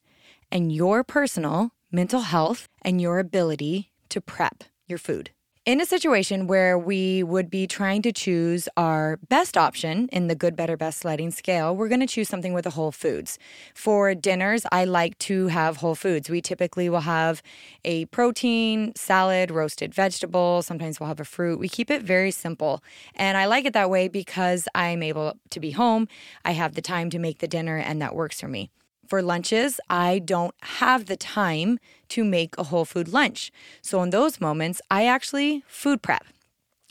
and 0.51 0.73
your 0.73 1.03
personal 1.03 1.73
mental 1.91 2.21
health 2.21 2.69
and 2.83 3.01
your 3.01 3.19
ability 3.19 3.91
to 4.15 4.21
prep 4.21 4.65
your 4.87 4.99
food. 4.99 5.31
In 5.67 5.81
a 5.81 5.87
situation 5.87 6.47
where 6.47 6.79
we 6.79 7.23
would 7.23 7.49
be 7.49 7.67
trying 7.67 8.03
to 8.03 8.13
choose 8.13 8.69
our 8.77 9.19
best 9.31 9.57
option 9.57 10.09
in 10.13 10.29
the 10.29 10.35
good, 10.35 10.55
better, 10.55 10.77
best 10.77 10.99
sliding 10.99 11.31
scale, 11.31 11.75
we're 11.75 11.89
going 11.89 12.03
to 12.03 12.07
choose 12.07 12.29
something 12.29 12.53
with 12.53 12.67
a 12.67 12.71
whole 12.71 12.93
foods. 12.93 13.39
For 13.75 14.15
dinners, 14.15 14.67
I 14.71 14.85
like 14.85 15.17
to 15.21 15.49
have 15.49 15.79
whole 15.79 15.95
foods. 15.95 16.29
We 16.29 16.43
typically 16.43 16.91
will 16.91 17.01
have 17.01 17.43
a 17.83 18.05
protein, 18.07 18.93
salad, 18.95 19.51
roasted 19.51 19.95
vegetables. 19.95 20.67
Sometimes 20.67 21.01
we'll 21.01 21.09
have 21.09 21.19
a 21.19 21.25
fruit. 21.25 21.59
We 21.59 21.71
keep 21.71 21.91
it 21.91 22.03
very 22.03 22.31
simple. 22.31 22.85
And 23.15 23.39
I 23.39 23.47
like 23.47 23.65
it 23.65 23.73
that 23.73 23.89
way 23.89 24.07
because 24.07 24.69
I'm 24.75 25.03
able 25.03 25.33
to 25.49 25.61
be 25.61 25.71
home. 25.71 26.09
I 26.45 26.53
have 26.53 26.75
the 26.75 26.83
time 26.83 27.09
to 27.09 27.19
make 27.19 27.39
the 27.39 27.49
dinner, 27.49 27.79
and 27.79 28.03
that 28.03 28.15
works 28.15 28.39
for 28.39 28.49
me 28.49 28.71
for 29.09 29.23
lunches, 29.23 29.81
I 29.89 30.19
don't 30.19 30.55
have 30.63 31.07
the 31.07 31.17
time 31.17 31.79
to 32.11 32.25
make 32.25 32.57
a 32.59 32.65
whole 32.65 32.85
food 32.85 33.09
lunch. 33.09 33.51
So 33.83 34.03
in 34.03 34.11
those 34.11 34.41
moments, 34.41 34.81
I 34.91 35.07
actually 35.07 35.65
food 35.67 36.03
prep. 36.03 36.25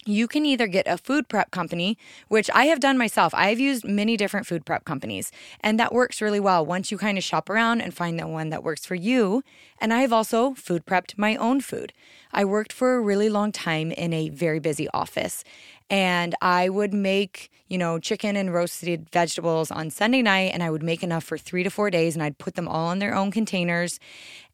You 0.05 0.27
can 0.27 0.45
either 0.45 0.67
get 0.67 0.85
a 0.85 0.97
food 0.97 1.29
prep 1.29 1.51
company, 1.51 1.97
which 2.27 2.49
I 2.53 2.65
have 2.65 2.81
done 2.81 2.97
myself. 2.97 3.33
I've 3.33 3.59
used 3.59 3.85
many 3.87 4.17
different 4.17 4.45
food 4.45 4.65
prep 4.65 4.83
companies, 4.83 5.31
and 5.61 5.79
that 5.79 5.93
works 5.93 6.21
really 6.21 6.41
well 6.41 6.65
once 6.65 6.91
you 6.91 6.97
kind 6.97 7.17
of 7.17 7.23
shop 7.23 7.49
around 7.49 7.79
and 7.79 7.93
find 7.93 8.19
the 8.19 8.27
one 8.27 8.49
that 8.49 8.65
works 8.65 8.85
for 8.85 8.95
you. 8.95 9.43
And 9.79 9.93
I 9.93 10.01
have 10.01 10.11
also 10.11 10.55
food 10.55 10.85
prepped 10.85 11.17
my 11.17 11.37
own 11.37 11.61
food. 11.61 11.93
I 12.33 12.43
worked 12.43 12.73
for 12.73 12.95
a 12.95 13.01
really 13.01 13.29
long 13.29 13.53
time 13.53 13.91
in 13.91 14.11
a 14.11 14.27
very 14.27 14.59
busy 14.59 14.89
office, 14.89 15.45
and 15.93 16.33
I 16.41 16.69
would 16.69 16.91
make, 16.91 17.51
you 17.67 17.77
know, 17.77 17.99
chicken 17.99 18.35
and 18.35 18.51
roasted 18.51 19.11
vegetables 19.11 19.69
on 19.69 19.91
Sunday 19.91 20.23
night 20.23 20.49
and 20.51 20.63
I 20.63 20.71
would 20.71 20.81
make 20.81 21.03
enough 21.03 21.23
for 21.23 21.37
3 21.37 21.61
to 21.61 21.69
4 21.69 21.91
days 21.91 22.15
and 22.15 22.23
I'd 22.23 22.39
put 22.39 22.55
them 22.55 22.67
all 22.67 22.91
in 22.91 22.97
their 22.97 23.13
own 23.13 23.29
containers 23.29 23.99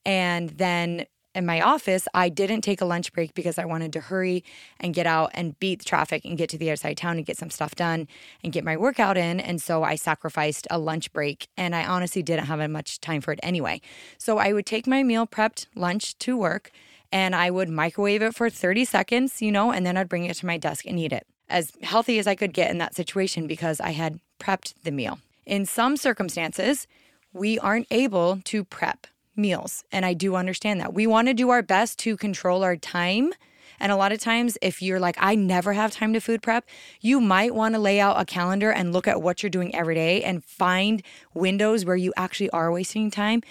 and 0.05 0.49
then 0.49 1.05
in 1.35 1.45
my 1.45 1.61
office, 1.61 2.07
I 2.13 2.27
didn't 2.27 2.61
take 2.61 2.81
a 2.81 2.85
lunch 2.85 3.13
break 3.13 3.33
because 3.35 3.57
I 3.57 3.63
wanted 3.63 3.93
to 3.93 4.01
hurry 4.01 4.43
and 4.81 4.93
get 4.93 5.07
out 5.07 5.31
and 5.33 5.57
beat 5.59 5.79
the 5.79 5.85
traffic 5.85 6.25
and 6.25 6.37
get 6.37 6.49
to 6.49 6.57
the 6.57 6.71
other 6.71 6.75
side 6.75 6.97
town 6.97 7.15
and 7.15 7.25
get 7.25 7.37
some 7.37 7.51
stuff 7.51 7.75
done 7.75 8.09
and 8.43 8.51
get 8.51 8.65
my 8.65 8.75
workout 8.75 9.15
in. 9.15 9.39
And 9.39 9.61
so 9.61 9.83
I 9.83 9.95
sacrificed 9.95 10.67
a 10.69 10.77
lunch 10.77 11.13
break 11.13 11.47
and 11.55 11.73
I 11.73 11.85
honestly 11.85 12.21
didn't 12.21 12.47
have 12.47 12.69
much 12.69 12.99
time 12.99 13.21
for 13.21 13.31
it 13.31 13.39
anyway. 13.43 13.79
So 14.17 14.39
I 14.39 14.51
would 14.51 14.65
take 14.65 14.87
my 14.87 15.03
meal 15.03 15.25
prepped 15.25 15.67
lunch 15.73 16.17
to 16.19 16.35
work 16.35 16.71
and 17.11 17.35
I 17.35 17.49
would 17.49 17.69
microwave 17.69 18.21
it 18.21 18.35
for 18.35 18.49
30 18.49 18.85
seconds, 18.85 19.41
you 19.41 19.51
know, 19.51 19.71
and 19.71 19.85
then 19.85 19.97
I'd 19.97 20.09
bring 20.09 20.25
it 20.25 20.35
to 20.37 20.45
my 20.45 20.57
desk 20.57 20.85
and 20.85 20.99
eat 20.99 21.13
it 21.13 21.25
as 21.49 21.71
healthy 21.81 22.19
as 22.19 22.27
I 22.27 22.35
could 22.35 22.53
get 22.53 22.71
in 22.71 22.77
that 22.77 22.95
situation 22.95 23.47
because 23.47 23.81
I 23.81 23.91
had 23.91 24.19
prepped 24.39 24.73
the 24.83 24.91
meal. 24.91 25.19
In 25.45 25.65
some 25.65 25.97
circumstances, 25.97 26.87
we 27.33 27.57
aren't 27.59 27.87
able 27.91 28.39
to 28.45 28.63
prep 28.63 29.07
meals. 29.35 29.83
And 29.91 30.05
I 30.05 30.13
do 30.13 30.35
understand 30.35 30.79
that. 30.79 30.93
We 30.93 31.07
want 31.07 31.27
to 31.27 31.33
do 31.33 31.49
our 31.49 31.61
best 31.61 31.97
to 31.99 32.15
control 32.17 32.63
our 32.63 32.75
time. 32.75 33.33
And 33.79 33.91
a 33.91 33.95
lot 33.95 34.11
of 34.11 34.19
times, 34.19 34.57
if 34.61 34.81
you're 34.81 34.99
like, 34.99 35.15
I 35.19 35.35
never 35.35 35.73
have 35.73 35.91
time 35.91 36.13
to 36.13 36.19
food 36.19 36.41
prep, 36.41 36.65
you 36.99 37.21
might 37.21 37.55
want 37.55 37.75
to 37.75 37.79
lay 37.79 37.99
out 37.99 38.19
a 38.19 38.25
calendar 38.25 38.71
and 38.71 38.91
look 38.91 39.07
at 39.07 39.21
what 39.21 39.41
you're 39.41 39.49
doing 39.49 39.73
every 39.73 39.95
day 39.95 40.21
and 40.23 40.43
find 40.43 41.01
windows 41.33 41.85
where 41.85 41.95
you 41.95 42.13
actually 42.17 42.49
are 42.49 42.71
wasting 42.71 43.09
time. 43.09 43.41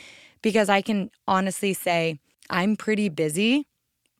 Because 0.42 0.68
I 0.68 0.82
can 0.82 1.10
honestly 1.26 1.72
say, 1.72 2.20
I'm 2.50 2.76
pretty 2.76 3.09
busy, 3.09 3.67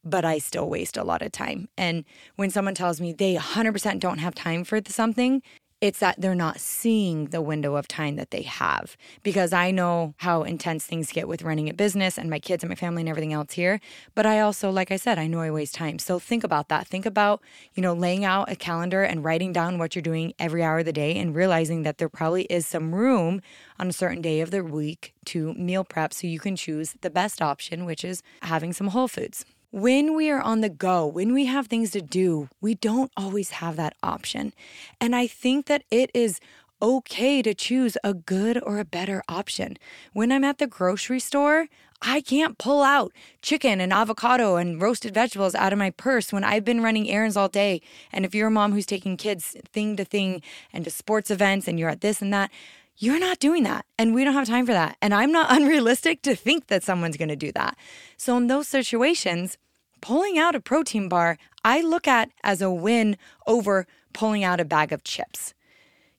but 0.05 0.25
I 0.25 0.39
still 0.39 0.69
waste 0.69 0.97
a 0.97 1.05
lot 1.05 1.23
of 1.23 1.33
time. 1.33 1.69
And 1.77 2.05
when 2.37 2.51
someone 2.51 2.75
tells 2.75 3.01
me 3.01 3.13
they 3.13 3.35
100% 3.37 4.01
don't 4.01 4.19
have 4.19 4.35
time 4.35 4.65
for 4.65 4.81
something, 4.89 5.43
it's 5.81 6.01
that 6.01 6.21
they're 6.21 6.35
not 6.35 6.59
seeing 6.59 7.27
the 7.27 7.41
window 7.41 7.77
of 7.77 7.87
time 7.87 8.17
that 8.17 8.31
they 8.31 8.43
have 8.43 8.97
because 9.23 9.53
I 9.53 9.71
know 9.71 10.15
how 10.19 10.43
intense 10.43 10.85
things 10.85 11.13
get 11.13 11.29
with 11.29 11.43
running 11.43 11.69
a 11.69 11.75
business 11.75 12.19
and 12.19 12.29
my 12.29 12.41
kids 12.41 12.65
and 12.65 12.69
my 12.69 12.75
family 12.75 13.03
and 13.03 13.09
everything 13.09 13.33
else 13.33 13.53
here. 13.53 13.81
But 14.15 14.27
I 14.27 14.41
also, 14.41 14.71
like 14.71 14.91
I 14.91 14.97
said, 14.97 15.19
I 15.19 15.29
know 15.29 15.41
I 15.41 15.51
waste 15.51 15.75
time. 15.75 15.99
So 16.01 16.19
think 16.19 16.43
about 16.43 16.69
that. 16.69 16.89
Think 16.89 17.07
about, 17.07 17.41
you 17.75 17.83
know, 17.83 17.93
laying 17.93 18.25
out 18.25 18.51
a 18.51 18.57
calendar 18.57 19.03
and 19.03 19.23
writing 19.25 19.53
down 19.53 19.79
what 19.79 19.95
you're 19.95 20.03
doing 20.03 20.35
every 20.39 20.65
hour 20.65 20.81
of 20.81 20.85
the 20.85 20.93
day 20.93 21.17
and 21.17 21.35
realizing 21.35 21.83
that 21.85 21.99
there 21.99 22.09
probably 22.09 22.45
is 22.45 22.67
some 22.67 22.95
room 22.95 23.41
on 23.79 23.89
a 23.89 23.93
certain 23.93 24.21
day 24.21 24.41
of 24.41 24.51
the 24.51 24.65
week 24.65 25.15
to 25.27 25.55
meal 25.55 25.85
prep 25.85 26.13
so 26.13 26.27
you 26.27 26.41
can 26.41 26.57
choose 26.57 26.97
the 27.03 27.11
best 27.11 27.41
option, 27.41 27.85
which 27.85 28.05
is 28.05 28.23
having 28.43 28.73
some 28.73 28.89
whole 28.89 29.09
foods. 29.09 29.45
When 29.71 30.17
we 30.17 30.31
are 30.31 30.41
on 30.41 30.63
the 30.63 30.71
go, 30.71 31.07
when 31.07 31.35
we 31.35 31.45
have 31.45 31.67
things 31.67 31.91
to 31.91 32.01
do, 32.01 32.49
we 32.61 32.75
don't 32.75 33.13
always 33.19 33.51
have 33.51 33.77
that 33.77 33.95
option. 34.03 34.55
And 34.99 35.15
I 35.15 35.27
think 35.27 35.67
that 35.67 35.85
it 35.91 36.11
is 36.15 36.41
okay 36.81 37.43
to 37.43 37.53
choose 37.53 37.99
a 38.03 38.15
good 38.15 38.59
or 38.63 38.79
a 38.79 38.85
better 38.87 39.23
option. 39.29 39.77
When 40.15 40.33
I'm 40.33 40.45
at 40.45 40.57
the 40.57 40.67
grocery 40.67 41.21
store, 41.21 41.67
I 42.01 42.23
can't 42.23 42.57
pull 42.57 42.83
out 42.83 43.13
chicken 43.43 43.79
and 43.79 43.93
avocado 43.93 44.57
and 44.57 44.81
roasted 44.81 45.13
vegetables 45.13 45.55
out 45.55 45.75
of 45.75 45.79
my 45.79 45.91
purse 45.91 46.33
when 46.33 46.45
I've 46.45 46.65
been 46.65 46.83
running 46.83 47.11
errands 47.11 47.37
all 47.37 47.49
day. 47.49 47.83
And 48.11 48.25
if 48.25 48.35
you're 48.35 48.49
a 48.49 48.53
mom 48.53 48.73
who's 48.73 48.87
taking 48.87 49.19
kids 49.19 49.55
thing 49.73 49.97
to 49.97 50.05
thing 50.05 50.41
and 50.73 50.85
to 50.85 50.91
sports 50.91 51.31
events 51.31 51.69
and 51.69 51.79
you're 51.79 51.91
at 51.91 52.01
this 52.01 52.23
and 52.23 52.33
that, 52.33 52.51
you're 52.99 53.21
not 53.21 53.39
doing 53.39 53.63
that. 53.63 53.87
And 53.97 54.15
we 54.15 54.25
don't 54.25 54.35
have 54.35 54.49
time 54.49 54.67
for 54.67 54.73
that. 54.73 54.97
And 55.01 55.15
I'm 55.15 55.33
not 55.33 55.51
unrealistic 55.57 56.23
to 56.23 56.35
think 56.35 56.67
that 56.67 56.83
someone's 56.83 57.17
going 57.17 57.29
to 57.29 57.37
do 57.37 57.53
that. 57.53 57.77
So, 58.17 58.37
in 58.37 58.49
those 58.49 58.69
situations, 58.69 59.57
pulling 60.01 60.39
out 60.39 60.55
a 60.55 60.61
protein 60.61 61.09
bar, 61.09 61.39
I 61.65 61.81
look 61.81 62.07
at 62.07 62.31
as 62.45 62.61
a 62.61 62.71
win 62.71 63.17
over 63.47 63.87
pulling 64.13 64.45
out 64.45 64.61
a 64.61 64.65
bag 64.65 64.93
of 64.93 65.05
chips. 65.05 65.55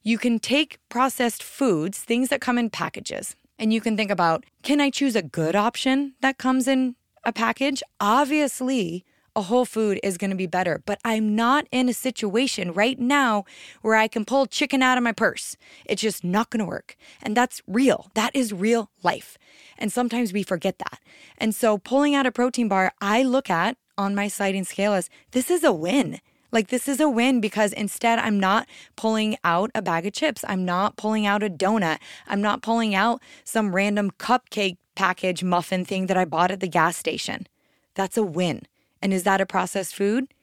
You 0.01 0.17
can 0.17 0.39
take 0.39 0.79
processed 0.89 1.43
foods, 1.43 1.99
things 1.99 2.29
that 2.29 2.41
come 2.41 2.57
in 2.57 2.69
packages, 2.69 3.35
and 3.57 3.73
you 3.73 3.81
can 3.81 3.97
think 3.97 4.09
about 4.09 4.45
can 4.63 4.79
I 4.79 4.89
choose 4.89 5.15
a 5.15 5.21
good 5.21 5.55
option 5.55 6.13
that 6.21 6.37
comes 6.37 6.67
in 6.67 6.95
a 7.23 7.33
package? 7.33 7.83
Obviously, 7.99 9.05
a 9.39 9.43
whole 9.43 9.65
food 9.65 9.99
is 10.03 10.17
going 10.17 10.29
to 10.29 10.35
be 10.35 10.45
better. 10.45 10.83
But 10.85 10.99
I'm 11.03 11.35
not 11.35 11.65
in 11.71 11.89
a 11.89 11.93
situation 11.93 12.73
right 12.73 12.99
now 12.99 13.45
where 13.81 13.95
I 13.95 14.07
can 14.07 14.25
pull 14.25 14.45
chicken 14.45 14.83
out 14.83 14.97
of 14.97 15.03
my 15.03 15.13
purse. 15.13 15.55
It's 15.85 16.01
just 16.01 16.23
not 16.23 16.49
going 16.49 16.59
to 16.59 16.65
work. 16.65 16.95
And 17.23 17.35
that's 17.35 17.61
real. 17.65 18.11
That 18.13 18.35
is 18.35 18.53
real 18.53 18.91
life. 19.01 19.37
And 19.77 19.91
sometimes 19.91 20.33
we 20.33 20.43
forget 20.43 20.77
that. 20.79 20.99
And 21.37 21.55
so 21.55 21.77
pulling 21.77 22.13
out 22.13 22.25
a 22.25 22.31
protein 22.31 22.67
bar, 22.67 22.91
I 23.01 23.23
look 23.23 23.49
at 23.49 23.77
on 23.97 24.13
my 24.13 24.27
sliding 24.27 24.65
scale 24.65 24.93
as 24.93 25.09
this 25.31 25.49
is 25.49 25.63
a 25.63 25.73
win. 25.73 26.19
Like, 26.51 26.69
this 26.69 26.87
is 26.87 26.99
a 26.99 27.07
win 27.07 27.41
because 27.41 27.73
instead, 27.73 28.17
I'm 28.17 28.39
not 28.39 28.67
pulling 28.95 29.37
out 29.43 29.69
a 29.75 29.83
bag 29.83 30.07
of 30.07 30.13
chips. 30.13 30.43
I'm 30.47 30.65
not 30.65 30.97
pulling 30.97 31.27
out 31.27 31.43
a 31.43 31.49
donut. 31.49 31.99
I'm 32.27 32.41
not 32.41 32.63
pulling 32.63 32.95
out 32.95 33.21
some 33.43 33.75
random 33.75 34.09
cupcake 34.11 34.77
package 34.95 35.43
muffin 35.43 35.85
thing 35.85 36.07
that 36.07 36.17
I 36.17 36.25
bought 36.25 36.49
at 36.49 36.59
the 36.59 36.67
gas 36.67 36.97
station. 36.97 37.45
That's 37.93 38.17
a 38.17 38.23
win. 38.23 38.63
And 39.01 39.13
is 39.13 39.23
that 39.23 39.41
a 39.41 39.45
processed 39.45 39.95
food? 39.95 40.33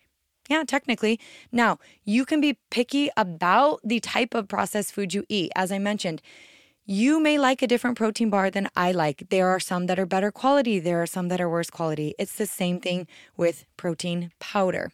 Yeah, 0.48 0.64
technically. 0.64 1.18
Now, 1.50 1.78
you 2.04 2.24
can 2.24 2.40
be 2.40 2.58
picky 2.70 3.10
about 3.16 3.80
the 3.82 4.00
type 4.00 4.34
of 4.34 4.48
processed 4.48 4.92
food 4.92 5.12
you 5.12 5.24
eat. 5.28 5.50
As 5.56 5.72
I 5.72 5.78
mentioned, 5.78 6.22
you 6.84 7.18
may 7.18 7.36
like 7.36 7.62
a 7.62 7.66
different 7.66 7.96
protein 7.96 8.30
bar 8.30 8.48
than 8.48 8.68
I 8.76 8.92
like. 8.92 9.28
There 9.30 9.48
are 9.48 9.58
some 9.58 9.86
that 9.86 9.98
are 9.98 10.06
better 10.06 10.30
quality, 10.30 10.78
there 10.78 11.02
are 11.02 11.06
some 11.06 11.28
that 11.28 11.40
are 11.40 11.50
worse 11.50 11.68
quality. 11.68 12.14
It's 12.16 12.36
the 12.36 12.46
same 12.46 12.78
thing 12.78 13.08
with 13.36 13.64
protein 13.76 14.30
powder. 14.38 14.92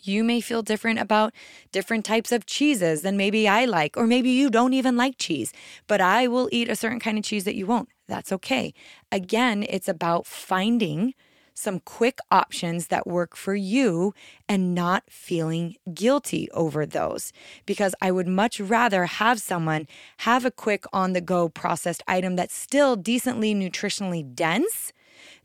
You 0.00 0.24
may 0.24 0.40
feel 0.40 0.62
different 0.62 1.00
about 1.00 1.34
different 1.70 2.06
types 2.06 2.32
of 2.32 2.46
cheeses 2.46 3.02
than 3.02 3.16
maybe 3.16 3.46
I 3.46 3.66
like, 3.66 3.96
or 3.96 4.06
maybe 4.06 4.30
you 4.30 4.48
don't 4.48 4.72
even 4.72 4.96
like 4.96 5.18
cheese, 5.18 5.52
but 5.86 6.00
I 6.00 6.28
will 6.28 6.48
eat 6.50 6.70
a 6.70 6.76
certain 6.76 7.00
kind 7.00 7.18
of 7.18 7.24
cheese 7.24 7.44
that 7.44 7.56
you 7.56 7.66
won't. 7.66 7.88
That's 8.06 8.32
okay. 8.32 8.72
Again, 9.12 9.66
it's 9.68 9.88
about 9.88 10.26
finding 10.26 11.14
some 11.58 11.80
quick 11.80 12.18
options 12.30 12.86
that 12.86 13.06
work 13.06 13.36
for 13.36 13.54
you 13.54 14.14
and 14.48 14.74
not 14.74 15.04
feeling 15.08 15.76
guilty 15.92 16.48
over 16.52 16.86
those. 16.86 17.32
Because 17.66 17.94
I 18.00 18.10
would 18.10 18.28
much 18.28 18.60
rather 18.60 19.06
have 19.06 19.40
someone 19.40 19.86
have 20.18 20.44
a 20.44 20.50
quick 20.50 20.84
on 20.92 21.12
the 21.12 21.20
go 21.20 21.48
processed 21.48 22.02
item 22.06 22.36
that's 22.36 22.54
still 22.54 22.96
decently 22.96 23.54
nutritionally 23.54 24.34
dense 24.34 24.92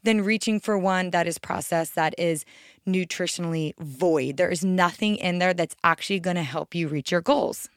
than 0.03 0.21
reaching 0.21 0.59
for 0.59 0.77
one 0.77 1.09
that 1.11 1.27
is 1.27 1.37
processed 1.37 1.95
that 1.95 2.13
is 2.17 2.45
nutritionally 2.87 3.73
void. 3.79 4.37
There 4.37 4.49
is 4.49 4.63
nothing 4.63 5.15
in 5.15 5.39
there 5.39 5.53
that's 5.53 5.75
actually 5.83 6.19
going 6.19 6.35
to 6.35 6.43
help 6.43 6.75
you 6.75 6.87
reach 6.87 7.11
your 7.11 7.21
goals. 7.21 7.69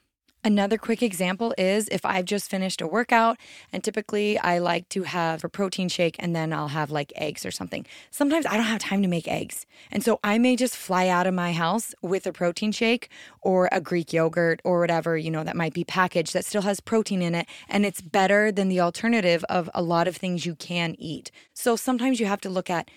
Another 0.45 0.79
quick 0.79 1.03
example 1.03 1.53
is 1.59 1.89
if 1.89 2.05
I've 2.05 2.25
just 2.25 2.49
finished 2.49 2.81
a 2.81 2.87
workout, 2.87 3.37
and 3.73 3.83
typically 3.83 4.39
I 4.39 4.59
like 4.59 4.89
to 4.91 5.03
have 5.03 5.43
a 5.43 5.49
protein 5.49 5.89
shake 5.89 6.15
and 6.21 6.37
then 6.37 6.53
I'll 6.53 6.69
have 6.69 6.93
like 6.93 7.13
eggs 7.17 7.45
or 7.45 7.51
something. 7.51 7.85
Sometimes 8.13 8.47
I 8.47 8.57
don't 8.57 8.67
have 8.67 8.81
time 8.81 9.03
to 9.03 9.09
make 9.09 9.27
eggs. 9.27 9.67
And 9.91 10.05
so 10.05 10.21
I 10.23 10.39
may 10.39 10.55
just 10.55 10.77
fly 10.77 11.09
out 11.09 11.27
of 11.27 11.35
my 11.35 11.53
house 11.53 11.97
with 12.01 12.29
a 12.29 12.33
protein 12.33 12.71
shake 12.71 13.11
or 13.43 13.69
a 13.73 13.81
Greek 13.81 14.13
yogurt 14.13 14.61
or 14.63 14.79
whatever, 14.79 15.17
you 15.17 15.33
know, 15.33 15.43
that 15.43 15.57
might 15.57 15.75
be 15.75 15.85
packaged 15.85 16.33
that 16.35 16.45
still 16.45 16.63
has 16.63 16.79
protein 16.79 17.23
in 17.23 17.35
it. 17.35 17.49
And 17.69 17.85
it's 17.85 18.01
better 18.01 18.53
than 18.53 18.69
the 18.69 18.81
alternative 18.81 19.45
of 19.49 19.69
a 19.75 19.83
lot 19.83 20.07
of 20.07 20.17
things 20.17 20.47
you 20.47 20.55
can 20.55 20.95
eat. 20.97 21.33
So 21.55 21.75
sometimes 21.75 22.21
you 22.21 22.27
have 22.27 22.41
to 22.43 22.51
look 22.51 22.71
at 22.71 22.89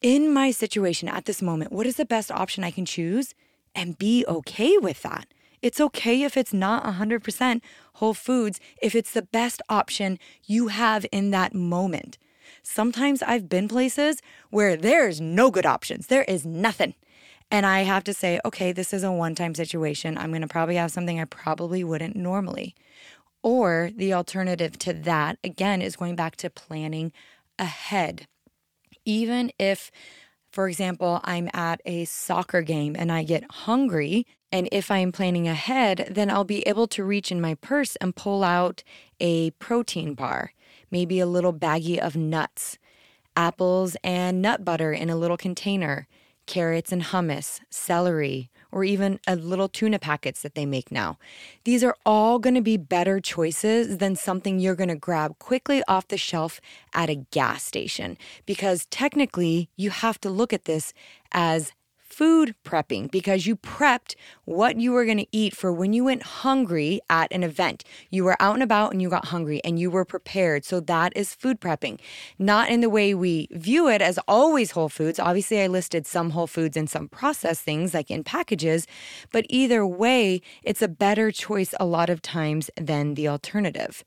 in 0.00 0.32
my 0.32 0.50
situation 0.50 1.08
at 1.08 1.26
this 1.26 1.42
moment, 1.42 1.72
what 1.72 1.86
is 1.86 1.96
the 1.96 2.04
best 2.04 2.30
option 2.30 2.64
I 2.64 2.70
can 2.70 2.86
choose 2.86 3.34
and 3.74 3.98
be 3.98 4.24
okay 4.26 4.78
with 4.78 5.02
that? 5.02 5.26
It's 5.66 5.80
okay 5.80 6.22
if 6.22 6.36
it's 6.36 6.54
not 6.54 6.84
100% 6.84 7.60
whole 7.94 8.14
foods, 8.14 8.60
if 8.80 8.94
it's 8.94 9.10
the 9.10 9.22
best 9.22 9.60
option 9.68 10.20
you 10.44 10.68
have 10.68 11.04
in 11.10 11.32
that 11.32 11.56
moment. 11.56 12.18
Sometimes 12.62 13.20
I've 13.20 13.48
been 13.48 13.66
places 13.66 14.22
where 14.50 14.76
there's 14.76 15.20
no 15.20 15.50
good 15.50 15.66
options, 15.66 16.06
there 16.06 16.22
is 16.22 16.46
nothing. 16.46 16.94
And 17.50 17.66
I 17.66 17.80
have 17.80 18.04
to 18.04 18.14
say, 18.14 18.38
okay, 18.44 18.70
this 18.70 18.94
is 18.94 19.02
a 19.02 19.10
one 19.10 19.34
time 19.34 19.56
situation. 19.56 20.16
I'm 20.16 20.30
going 20.30 20.42
to 20.42 20.46
probably 20.46 20.76
have 20.76 20.92
something 20.92 21.18
I 21.18 21.24
probably 21.24 21.82
wouldn't 21.82 22.14
normally. 22.14 22.76
Or 23.42 23.90
the 23.92 24.14
alternative 24.14 24.78
to 24.78 24.92
that, 24.92 25.36
again, 25.42 25.82
is 25.82 25.96
going 25.96 26.14
back 26.14 26.36
to 26.36 26.48
planning 26.48 27.10
ahead. 27.58 28.28
Even 29.04 29.50
if, 29.58 29.90
for 30.48 30.68
example, 30.68 31.20
I'm 31.24 31.50
at 31.52 31.80
a 31.84 32.04
soccer 32.04 32.62
game 32.62 32.94
and 32.96 33.10
I 33.10 33.24
get 33.24 33.50
hungry, 33.50 34.28
and 34.52 34.68
if 34.72 34.90
I'm 34.90 35.12
planning 35.12 35.48
ahead, 35.48 36.08
then 36.10 36.30
I'll 36.30 36.44
be 36.44 36.66
able 36.66 36.86
to 36.88 37.04
reach 37.04 37.32
in 37.32 37.40
my 37.40 37.54
purse 37.54 37.96
and 37.96 38.14
pull 38.14 38.44
out 38.44 38.82
a 39.20 39.50
protein 39.52 40.14
bar, 40.14 40.52
maybe 40.90 41.18
a 41.20 41.26
little 41.26 41.52
baggie 41.52 41.98
of 41.98 42.16
nuts, 42.16 42.78
apples 43.36 43.96
and 44.02 44.40
nut 44.40 44.64
butter 44.64 44.92
in 44.92 45.10
a 45.10 45.16
little 45.16 45.36
container, 45.36 46.06
carrots 46.46 46.92
and 46.92 47.02
hummus, 47.02 47.60
celery, 47.70 48.50
or 48.70 48.84
even 48.84 49.18
a 49.26 49.36
little 49.36 49.68
tuna 49.68 49.98
packets 49.98 50.42
that 50.42 50.54
they 50.54 50.64
make 50.64 50.92
now. 50.92 51.18
These 51.64 51.82
are 51.82 51.96
all 52.04 52.38
going 52.38 52.54
to 52.54 52.62
be 52.62 52.76
better 52.76 53.20
choices 53.20 53.98
than 53.98 54.16
something 54.16 54.58
you're 54.58 54.74
going 54.74 54.88
to 54.88 54.96
grab 54.96 55.38
quickly 55.38 55.82
off 55.88 56.08
the 56.08 56.16
shelf 56.16 56.60
at 56.94 57.10
a 57.10 57.16
gas 57.30 57.64
station 57.64 58.16
because 58.44 58.86
technically 58.86 59.70
you 59.76 59.90
have 59.90 60.20
to 60.20 60.30
look 60.30 60.52
at 60.52 60.64
this 60.64 60.92
as 61.32 61.72
food 62.16 62.54
prepping 62.64 63.10
because 63.10 63.46
you 63.46 63.54
prepped 63.54 64.14
what 64.46 64.80
you 64.80 64.90
were 64.90 65.04
going 65.04 65.18
to 65.18 65.26
eat 65.32 65.54
for 65.54 65.70
when 65.70 65.92
you 65.92 66.02
went 66.02 66.22
hungry 66.22 66.98
at 67.10 67.30
an 67.30 67.42
event. 67.42 67.84
You 68.08 68.24
were 68.24 68.38
out 68.40 68.54
and 68.54 68.62
about 68.62 68.92
and 68.92 69.02
you 69.02 69.10
got 69.10 69.26
hungry 69.26 69.60
and 69.64 69.78
you 69.78 69.90
were 69.90 70.06
prepared. 70.06 70.64
So 70.64 70.80
that 70.80 71.12
is 71.14 71.34
food 71.34 71.60
prepping. 71.60 72.00
Not 72.38 72.70
in 72.70 72.80
the 72.80 72.88
way 72.88 73.12
we 73.12 73.48
view 73.50 73.90
it 73.90 74.00
as 74.00 74.18
always 74.26 74.70
whole 74.70 74.88
foods. 74.88 75.18
Obviously, 75.18 75.60
I 75.60 75.66
listed 75.66 76.06
some 76.06 76.30
whole 76.30 76.46
foods 76.46 76.74
and 76.74 76.88
some 76.88 77.06
processed 77.06 77.60
things 77.60 77.92
like 77.92 78.10
in 78.10 78.24
packages, 78.24 78.86
but 79.30 79.44
either 79.50 79.86
way, 79.86 80.40
it's 80.62 80.80
a 80.80 80.88
better 80.88 81.30
choice 81.30 81.74
a 81.78 81.84
lot 81.84 82.08
of 82.08 82.22
times 82.22 82.70
than 82.78 83.12
the 83.12 83.28
alternative. 83.28 84.02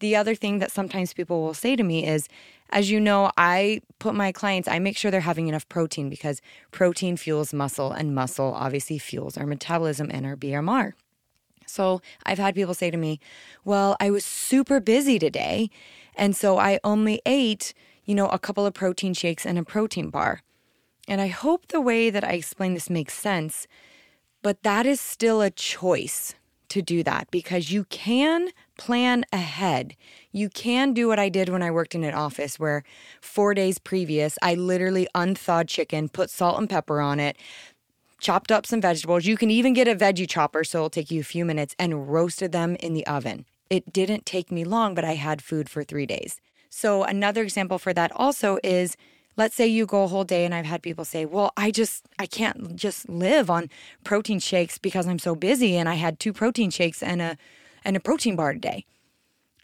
The 0.00 0.16
other 0.16 0.34
thing 0.34 0.58
that 0.58 0.72
sometimes 0.72 1.14
people 1.14 1.42
will 1.42 1.54
say 1.54 1.76
to 1.76 1.82
me 1.84 2.04
is, 2.04 2.28
as 2.70 2.90
you 2.90 2.98
know, 2.98 3.30
I 3.36 3.80
put 3.98 4.14
my 4.14 4.32
clients, 4.32 4.68
I 4.68 4.78
make 4.78 4.96
sure 4.96 5.10
they're 5.10 5.20
having 5.20 5.48
enough 5.48 5.68
protein 5.68 6.08
because 6.08 6.40
protein 6.70 7.16
fuels 7.16 7.52
muscle 7.52 7.92
and 7.92 8.14
muscle 8.14 8.52
obviously 8.54 8.98
fuels 8.98 9.36
our 9.36 9.46
metabolism 9.46 10.10
and 10.10 10.26
our 10.26 10.36
BMR. 10.36 10.92
So 11.66 12.00
I've 12.24 12.38
had 12.38 12.54
people 12.54 12.74
say 12.74 12.90
to 12.90 12.96
me, 12.96 13.20
Well, 13.64 13.96
I 14.00 14.10
was 14.10 14.24
super 14.24 14.80
busy 14.80 15.18
today. 15.18 15.70
And 16.16 16.36
so 16.36 16.58
I 16.58 16.78
only 16.84 17.20
ate, 17.26 17.74
you 18.04 18.14
know, 18.14 18.28
a 18.28 18.38
couple 18.38 18.66
of 18.66 18.74
protein 18.74 19.14
shakes 19.14 19.44
and 19.44 19.58
a 19.58 19.64
protein 19.64 20.10
bar. 20.10 20.42
And 21.08 21.20
I 21.20 21.28
hope 21.28 21.68
the 21.68 21.80
way 21.80 22.10
that 22.10 22.24
I 22.24 22.32
explain 22.32 22.74
this 22.74 22.88
makes 22.88 23.14
sense, 23.14 23.66
but 24.42 24.62
that 24.62 24.86
is 24.86 25.00
still 25.00 25.40
a 25.40 25.50
choice 25.50 26.34
to 26.68 26.82
do 26.82 27.02
that 27.02 27.30
because 27.30 27.70
you 27.70 27.84
can 27.84 28.50
plan 28.76 29.24
ahead. 29.32 29.96
You 30.32 30.48
can 30.48 30.92
do 30.92 31.08
what 31.08 31.18
I 31.18 31.28
did 31.28 31.48
when 31.48 31.62
I 31.62 31.70
worked 31.70 31.94
in 31.94 32.04
an 32.04 32.14
office 32.14 32.58
where 32.58 32.82
four 33.20 33.54
days 33.54 33.78
previous, 33.78 34.38
I 34.42 34.54
literally 34.54 35.06
unthawed 35.14 35.68
chicken, 35.68 36.08
put 36.08 36.30
salt 36.30 36.58
and 36.58 36.68
pepper 36.68 37.00
on 37.00 37.20
it, 37.20 37.36
chopped 38.20 38.50
up 38.50 38.66
some 38.66 38.80
vegetables. 38.80 39.26
You 39.26 39.36
can 39.36 39.50
even 39.50 39.72
get 39.72 39.88
a 39.88 39.94
veggie 39.94 40.28
chopper, 40.28 40.64
so 40.64 40.78
it'll 40.78 40.90
take 40.90 41.10
you 41.10 41.20
a 41.20 41.24
few 41.24 41.44
minutes, 41.44 41.74
and 41.78 42.10
roasted 42.12 42.52
them 42.52 42.76
in 42.76 42.94
the 42.94 43.06
oven. 43.06 43.44
It 43.70 43.92
didn't 43.92 44.26
take 44.26 44.50
me 44.50 44.64
long, 44.64 44.94
but 44.94 45.04
I 45.04 45.14
had 45.14 45.42
food 45.42 45.68
for 45.68 45.84
three 45.84 46.06
days. 46.06 46.40
So, 46.70 47.04
another 47.04 47.42
example 47.42 47.78
for 47.78 47.92
that 47.92 48.10
also 48.14 48.58
is 48.64 48.96
let's 49.36 49.54
say 49.54 49.66
you 49.66 49.86
go 49.86 50.04
a 50.04 50.08
whole 50.08 50.24
day 50.24 50.44
and 50.44 50.54
I've 50.54 50.64
had 50.64 50.82
people 50.82 51.04
say, 51.04 51.24
"Well, 51.24 51.52
I 51.56 51.70
just 51.70 52.06
I 52.18 52.26
can't 52.26 52.76
just 52.76 53.08
live 53.08 53.50
on 53.50 53.70
protein 54.04 54.38
shakes 54.38 54.78
because 54.78 55.06
I'm 55.06 55.18
so 55.18 55.34
busy 55.34 55.76
and 55.76 55.88
I 55.88 55.94
had 55.94 56.18
two 56.18 56.32
protein 56.32 56.70
shakes 56.70 57.02
and 57.02 57.22
a 57.22 57.36
and 57.84 57.96
a 57.96 58.00
protein 58.00 58.36
bar 58.36 58.52
today." 58.52 58.84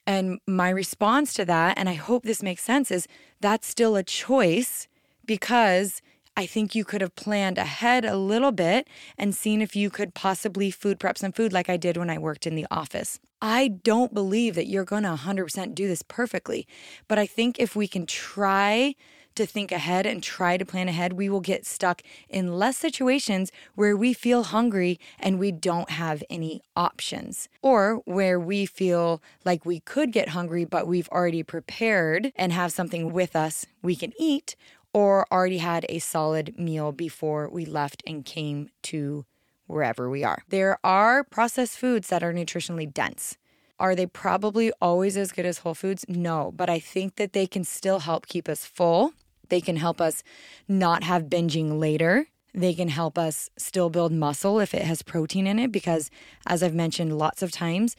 And 0.06 0.40
my 0.46 0.70
response 0.70 1.32
to 1.34 1.44
that, 1.44 1.78
and 1.78 1.88
I 1.88 1.94
hope 1.94 2.24
this 2.24 2.42
makes 2.42 2.62
sense, 2.62 2.90
is 2.90 3.06
that's 3.40 3.68
still 3.68 3.96
a 3.96 4.02
choice 4.02 4.88
because 5.24 6.02
I 6.36 6.46
think 6.46 6.74
you 6.74 6.84
could 6.84 7.00
have 7.00 7.14
planned 7.16 7.58
ahead 7.58 8.04
a 8.04 8.16
little 8.16 8.52
bit 8.52 8.88
and 9.18 9.34
seen 9.34 9.60
if 9.60 9.76
you 9.76 9.90
could 9.90 10.14
possibly 10.14 10.70
food 10.70 10.98
prep 10.98 11.18
some 11.18 11.32
food 11.32 11.52
like 11.52 11.68
I 11.68 11.76
did 11.76 11.96
when 11.96 12.08
I 12.08 12.18
worked 12.18 12.46
in 12.46 12.54
the 12.54 12.66
office. 12.70 13.20
I 13.42 13.68
don't 13.68 14.14
believe 14.14 14.54
that 14.54 14.66
you're 14.66 14.84
going 14.84 15.02
to 15.02 15.10
100% 15.10 15.74
do 15.74 15.86
this 15.86 16.02
perfectly, 16.02 16.66
but 17.08 17.18
I 17.18 17.26
think 17.26 17.58
if 17.58 17.76
we 17.76 17.86
can 17.86 18.06
try 18.06 18.94
to 19.34 19.46
think 19.46 19.72
ahead 19.72 20.06
and 20.06 20.22
try 20.22 20.56
to 20.56 20.64
plan 20.64 20.88
ahead, 20.88 21.14
we 21.14 21.28
will 21.28 21.40
get 21.40 21.66
stuck 21.66 22.02
in 22.28 22.58
less 22.58 22.76
situations 22.76 23.50
where 23.74 23.96
we 23.96 24.12
feel 24.12 24.44
hungry 24.44 24.98
and 25.18 25.38
we 25.38 25.52
don't 25.52 25.90
have 25.90 26.22
any 26.28 26.62
options, 26.76 27.48
or 27.62 27.96
where 28.04 28.38
we 28.38 28.66
feel 28.66 29.22
like 29.44 29.64
we 29.64 29.80
could 29.80 30.12
get 30.12 30.30
hungry, 30.30 30.64
but 30.64 30.86
we've 30.86 31.08
already 31.08 31.42
prepared 31.42 32.32
and 32.36 32.52
have 32.52 32.72
something 32.72 33.12
with 33.12 33.34
us 33.36 33.66
we 33.82 33.96
can 33.96 34.12
eat, 34.18 34.56
or 34.92 35.26
already 35.30 35.58
had 35.58 35.86
a 35.88 36.00
solid 36.00 36.58
meal 36.58 36.90
before 36.90 37.48
we 37.48 37.64
left 37.64 38.02
and 38.06 38.24
came 38.24 38.68
to 38.82 39.24
wherever 39.66 40.10
we 40.10 40.24
are. 40.24 40.42
There 40.48 40.78
are 40.82 41.22
processed 41.22 41.78
foods 41.78 42.08
that 42.08 42.24
are 42.24 42.32
nutritionally 42.32 42.92
dense. 42.92 43.36
Are 43.80 43.96
they 43.96 44.04
probably 44.06 44.70
always 44.82 45.16
as 45.16 45.32
good 45.32 45.46
as 45.46 45.58
whole 45.58 45.74
foods? 45.74 46.04
No, 46.06 46.52
but 46.54 46.68
I 46.68 46.78
think 46.78 47.16
that 47.16 47.32
they 47.32 47.46
can 47.46 47.64
still 47.64 48.00
help 48.00 48.26
keep 48.26 48.46
us 48.46 48.66
full. 48.66 49.14
They 49.48 49.62
can 49.62 49.76
help 49.76 50.02
us 50.02 50.22
not 50.68 51.02
have 51.02 51.24
binging 51.24 51.80
later. 51.80 52.26
They 52.52 52.74
can 52.74 52.88
help 52.88 53.16
us 53.16 53.48
still 53.56 53.88
build 53.88 54.12
muscle 54.12 54.60
if 54.60 54.74
it 54.74 54.82
has 54.82 55.00
protein 55.00 55.46
in 55.46 55.58
it, 55.58 55.72
because 55.72 56.10
as 56.46 56.62
I've 56.62 56.74
mentioned 56.74 57.16
lots 57.16 57.42
of 57.42 57.52
times, 57.52 57.96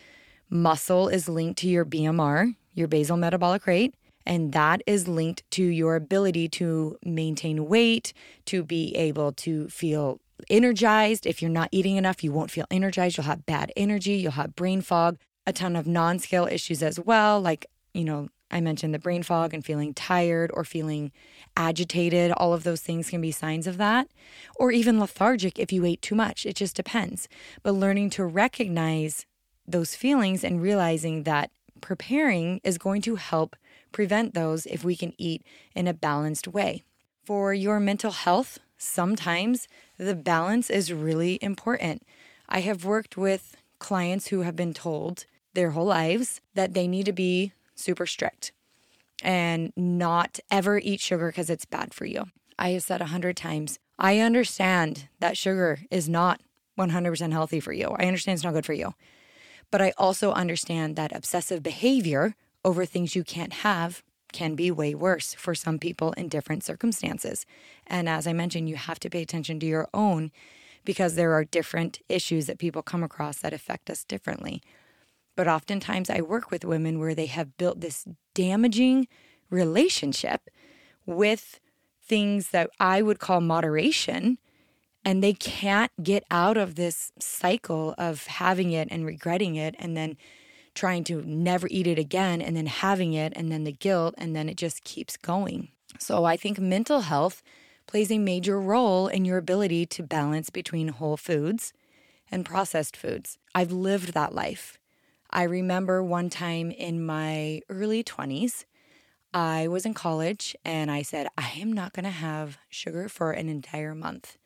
muscle 0.51 1.07
is 1.07 1.27
linked 1.27 1.57
to 1.61 1.67
your 1.67 1.83
BMR, 1.83 2.55
your 2.75 2.87
basal 2.87 3.17
metabolic 3.17 3.65
rate, 3.65 3.95
and 4.23 4.53
that 4.53 4.83
is 4.85 5.07
linked 5.07 5.49
to 5.51 5.63
your 5.63 5.95
ability 5.95 6.47
to 6.49 6.97
maintain 7.03 7.65
weight, 7.67 8.13
to 8.45 8.61
be 8.63 8.95
able 8.95 9.31
to 9.31 9.67
feel 9.69 10.19
energized. 10.47 11.25
If 11.25 11.41
you're 11.41 11.49
not 11.49 11.69
eating 11.71 11.95
enough, 11.95 12.23
you 12.23 12.31
won't 12.31 12.51
feel 12.51 12.67
energized. 12.69 13.17
You'll 13.17 13.25
have 13.25 13.47
bad 13.47 13.71
energy, 13.75 14.13
you'll 14.13 14.33
have 14.33 14.55
brain 14.55 14.81
fog 14.81 15.17
a 15.45 15.53
ton 15.53 15.75
of 15.75 15.87
non 15.87 16.19
scale 16.19 16.47
issues 16.47 16.83
as 16.83 16.99
well. 16.99 17.39
Like, 17.41 17.65
you 17.93 18.03
know, 18.03 18.29
I 18.51 18.61
mentioned 18.61 18.93
the 18.93 18.99
brain 18.99 19.23
fog 19.23 19.53
and 19.53 19.65
feeling 19.65 19.93
tired 19.93 20.51
or 20.53 20.63
feeling 20.63 21.11
agitated. 21.55 22.31
All 22.33 22.53
of 22.53 22.63
those 22.63 22.81
things 22.81 23.09
can 23.09 23.21
be 23.21 23.31
signs 23.31 23.65
of 23.65 23.77
that. 23.77 24.07
Or 24.55 24.71
even 24.71 24.99
lethargic 24.99 25.57
if 25.57 25.71
you 25.71 25.85
ate 25.85 26.01
too 26.01 26.15
much. 26.15 26.45
It 26.45 26.55
just 26.55 26.75
depends. 26.75 27.29
But 27.63 27.73
learning 27.73 28.09
to 28.11 28.25
recognize 28.25 29.25
those 29.65 29.95
feelings 29.95 30.43
and 30.43 30.61
realizing 30.61 31.23
that 31.23 31.51
preparing 31.79 32.59
is 32.63 32.77
going 32.77 33.01
to 33.03 33.15
help 33.15 33.55
prevent 33.91 34.33
those 34.33 34.65
if 34.65 34.83
we 34.83 34.95
can 34.95 35.13
eat 35.17 35.43
in 35.73 35.87
a 35.87 35.93
balanced 35.93 36.47
way. 36.47 36.83
For 37.25 37.53
your 37.53 37.79
mental 37.79 38.11
health, 38.11 38.59
sometimes 38.77 39.67
the 39.97 40.15
balance 40.15 40.69
is 40.69 40.93
really 40.93 41.39
important. 41.41 42.03
I 42.49 42.61
have 42.61 42.83
worked 42.83 43.15
with 43.15 43.55
clients 43.79 44.27
who 44.27 44.41
have 44.41 44.55
been 44.55 44.73
told 44.73 45.25
their 45.53 45.71
whole 45.71 45.85
lives 45.85 46.41
that 46.55 46.73
they 46.73 46.87
need 46.87 47.05
to 47.05 47.13
be 47.13 47.53
super 47.75 48.05
strict 48.05 48.51
and 49.23 49.71
not 49.75 50.39
ever 50.49 50.79
eat 50.79 50.99
sugar 50.99 51.27
because 51.27 51.49
it's 51.49 51.65
bad 51.65 51.93
for 51.93 52.05
you. 52.05 52.25
I 52.57 52.69
have 52.69 52.83
said 52.83 53.01
a 53.01 53.07
hundred 53.07 53.37
times, 53.37 53.79
I 53.99 54.19
understand 54.19 55.07
that 55.19 55.37
sugar 55.37 55.79
is 55.91 56.09
not 56.09 56.41
100% 56.77 57.31
healthy 57.31 57.59
for 57.59 57.73
you. 57.73 57.95
I 57.99 58.05
understand 58.05 58.35
it's 58.35 58.43
not 58.43 58.53
good 58.53 58.65
for 58.65 58.73
you. 58.73 58.93
But 59.69 59.81
I 59.81 59.93
also 59.97 60.31
understand 60.31 60.95
that 60.95 61.15
obsessive 61.15 61.63
behavior 61.63 62.35
over 62.63 62.85
things 62.85 63.15
you 63.15 63.23
can't 63.23 63.53
have 63.53 64.03
can 64.31 64.55
be 64.55 64.71
way 64.71 64.95
worse 64.95 65.33
for 65.33 65.53
some 65.53 65.77
people 65.77 66.13
in 66.13 66.29
different 66.29 66.63
circumstances. 66.63 67.45
And 67.85 68.07
as 68.07 68.27
I 68.27 68.33
mentioned, 68.33 68.69
you 68.69 68.75
have 68.75 68.99
to 69.01 69.09
pay 69.09 69.21
attention 69.21 69.59
to 69.59 69.65
your 69.65 69.87
own 69.93 70.31
because 70.85 71.15
there 71.15 71.33
are 71.33 71.43
different 71.43 71.99
issues 72.09 72.47
that 72.47 72.57
people 72.57 72.81
come 72.81 73.03
across 73.03 73.37
that 73.39 73.53
affect 73.53 73.89
us 73.89 74.03
differently. 74.03 74.61
But 75.41 75.47
oftentimes 75.47 76.11
I 76.11 76.21
work 76.21 76.51
with 76.51 76.63
women 76.63 76.99
where 76.99 77.15
they 77.15 77.25
have 77.25 77.57
built 77.57 77.81
this 77.81 78.05
damaging 78.35 79.07
relationship 79.49 80.51
with 81.03 81.59
things 81.99 82.49
that 82.49 82.69
I 82.79 83.01
would 83.01 83.17
call 83.17 83.41
moderation. 83.41 84.37
And 85.03 85.23
they 85.23 85.33
can't 85.33 85.91
get 86.03 86.25
out 86.29 86.57
of 86.57 86.75
this 86.75 87.11
cycle 87.17 87.95
of 87.97 88.27
having 88.27 88.71
it 88.71 88.87
and 88.91 89.03
regretting 89.03 89.55
it 89.55 89.73
and 89.79 89.97
then 89.97 90.15
trying 90.75 91.03
to 91.05 91.23
never 91.23 91.67
eat 91.71 91.87
it 91.87 91.97
again 91.97 92.39
and 92.39 92.55
then 92.55 92.67
having 92.67 93.13
it 93.13 93.33
and 93.35 93.51
then 93.51 93.63
the 93.63 93.71
guilt 93.71 94.13
and 94.19 94.35
then 94.35 94.47
it 94.47 94.57
just 94.57 94.83
keeps 94.83 95.17
going. 95.17 95.69
So 95.97 96.23
I 96.23 96.37
think 96.37 96.59
mental 96.59 97.01
health 97.01 97.41
plays 97.87 98.11
a 98.11 98.19
major 98.19 98.61
role 98.61 99.07
in 99.07 99.25
your 99.25 99.39
ability 99.39 99.87
to 99.87 100.03
balance 100.03 100.51
between 100.51 100.89
whole 100.89 101.17
foods 101.17 101.73
and 102.29 102.45
processed 102.45 102.95
foods. 102.95 103.39
I've 103.55 103.71
lived 103.71 104.13
that 104.13 104.35
life. 104.35 104.77
I 105.33 105.43
remember 105.43 106.03
one 106.03 106.29
time 106.29 106.71
in 106.71 107.05
my 107.05 107.61
early 107.69 108.03
20s, 108.03 108.65
I 109.33 109.67
was 109.67 109.85
in 109.85 109.93
college 109.93 110.55
and 110.65 110.91
I 110.91 111.03
said, 111.03 111.27
I 111.37 111.51
am 111.57 111.71
not 111.71 111.93
going 111.93 112.03
to 112.03 112.09
have 112.09 112.57
sugar 112.69 113.07
for 113.07 113.31
an 113.31 113.47
entire 113.47 113.95
month. 113.95 114.37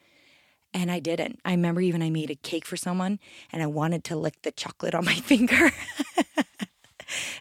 And 0.73 0.91
I 0.91 0.99
didn't. 0.99 1.39
I 1.43 1.51
remember 1.51 1.81
even 1.81 2.03
I 2.03 2.09
made 2.11 2.29
a 2.29 2.35
cake 2.35 2.65
for 2.65 2.77
someone 2.77 3.19
and 3.51 3.63
I 3.63 3.67
wanted 3.67 4.03
to 4.05 4.15
lick 4.15 4.41
the 4.43 4.51
chocolate 4.51 4.93
on 4.93 5.05
my 5.05 5.15
finger. 5.15 5.71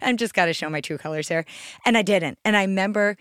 I'm 0.01 0.17
just 0.17 0.33
got 0.33 0.47
to 0.47 0.55
show 0.55 0.71
my 0.71 0.81
true 0.81 0.99
colors 0.99 1.29
here. 1.29 1.45
And 1.85 1.99
I 1.99 2.03
didn't. 2.03 2.39
And 2.45 2.57
I 2.57 2.63
remember 2.63 3.19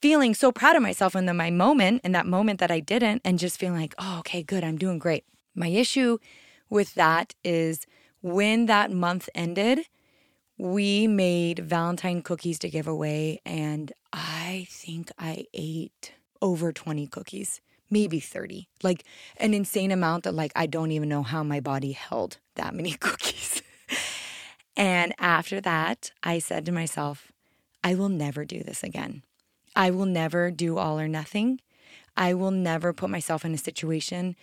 feeling 0.00 0.34
so 0.34 0.50
proud 0.50 0.74
of 0.74 0.82
myself 0.82 1.14
in 1.14 1.26
the, 1.26 1.34
my 1.34 1.50
moment, 1.50 2.00
in 2.04 2.12
that 2.12 2.26
moment 2.26 2.58
that 2.60 2.70
I 2.70 2.80
didn't, 2.80 3.22
and 3.24 3.38
just 3.38 3.58
feeling 3.58 3.80
like, 3.80 3.94
oh, 3.98 4.18
okay, 4.20 4.42
good, 4.42 4.64
I'm 4.64 4.76
doing 4.76 4.98
great. 4.98 5.24
My 5.54 5.68
issue 5.68 6.18
with 6.68 6.94
that 6.94 7.34
is 7.44 7.86
when 8.24 8.64
that 8.64 8.90
month 8.90 9.28
ended, 9.34 9.80
we 10.56 11.06
made 11.06 11.58
Valentine 11.58 12.22
cookies 12.22 12.58
to 12.60 12.70
give 12.70 12.88
away, 12.88 13.42
and 13.44 13.92
I 14.14 14.66
think 14.70 15.12
I 15.18 15.44
ate 15.52 16.14
over 16.40 16.72
20 16.72 17.06
cookies, 17.08 17.60
maybe 17.90 18.20
30, 18.20 18.66
like 18.82 19.04
an 19.36 19.52
insane 19.52 19.90
amount 19.90 20.24
that, 20.24 20.32
like, 20.32 20.52
I 20.56 20.64
don't 20.64 20.90
even 20.90 21.10
know 21.10 21.22
how 21.22 21.42
my 21.42 21.60
body 21.60 21.92
held 21.92 22.38
that 22.54 22.74
many 22.74 22.92
cookies. 22.98 23.60
and 24.74 25.12
after 25.18 25.60
that, 25.60 26.10
I 26.22 26.38
said 26.38 26.64
to 26.64 26.72
myself, 26.72 27.30
I 27.82 27.94
will 27.94 28.08
never 28.08 28.46
do 28.46 28.62
this 28.62 28.82
again. 28.82 29.22
I 29.76 29.90
will 29.90 30.06
never 30.06 30.50
do 30.50 30.78
all 30.78 30.98
or 30.98 31.08
nothing. 31.08 31.60
I 32.16 32.32
will 32.32 32.52
never 32.52 32.94
put 32.94 33.10
myself 33.10 33.44
in 33.44 33.52
a 33.52 33.58
situation 33.58 34.34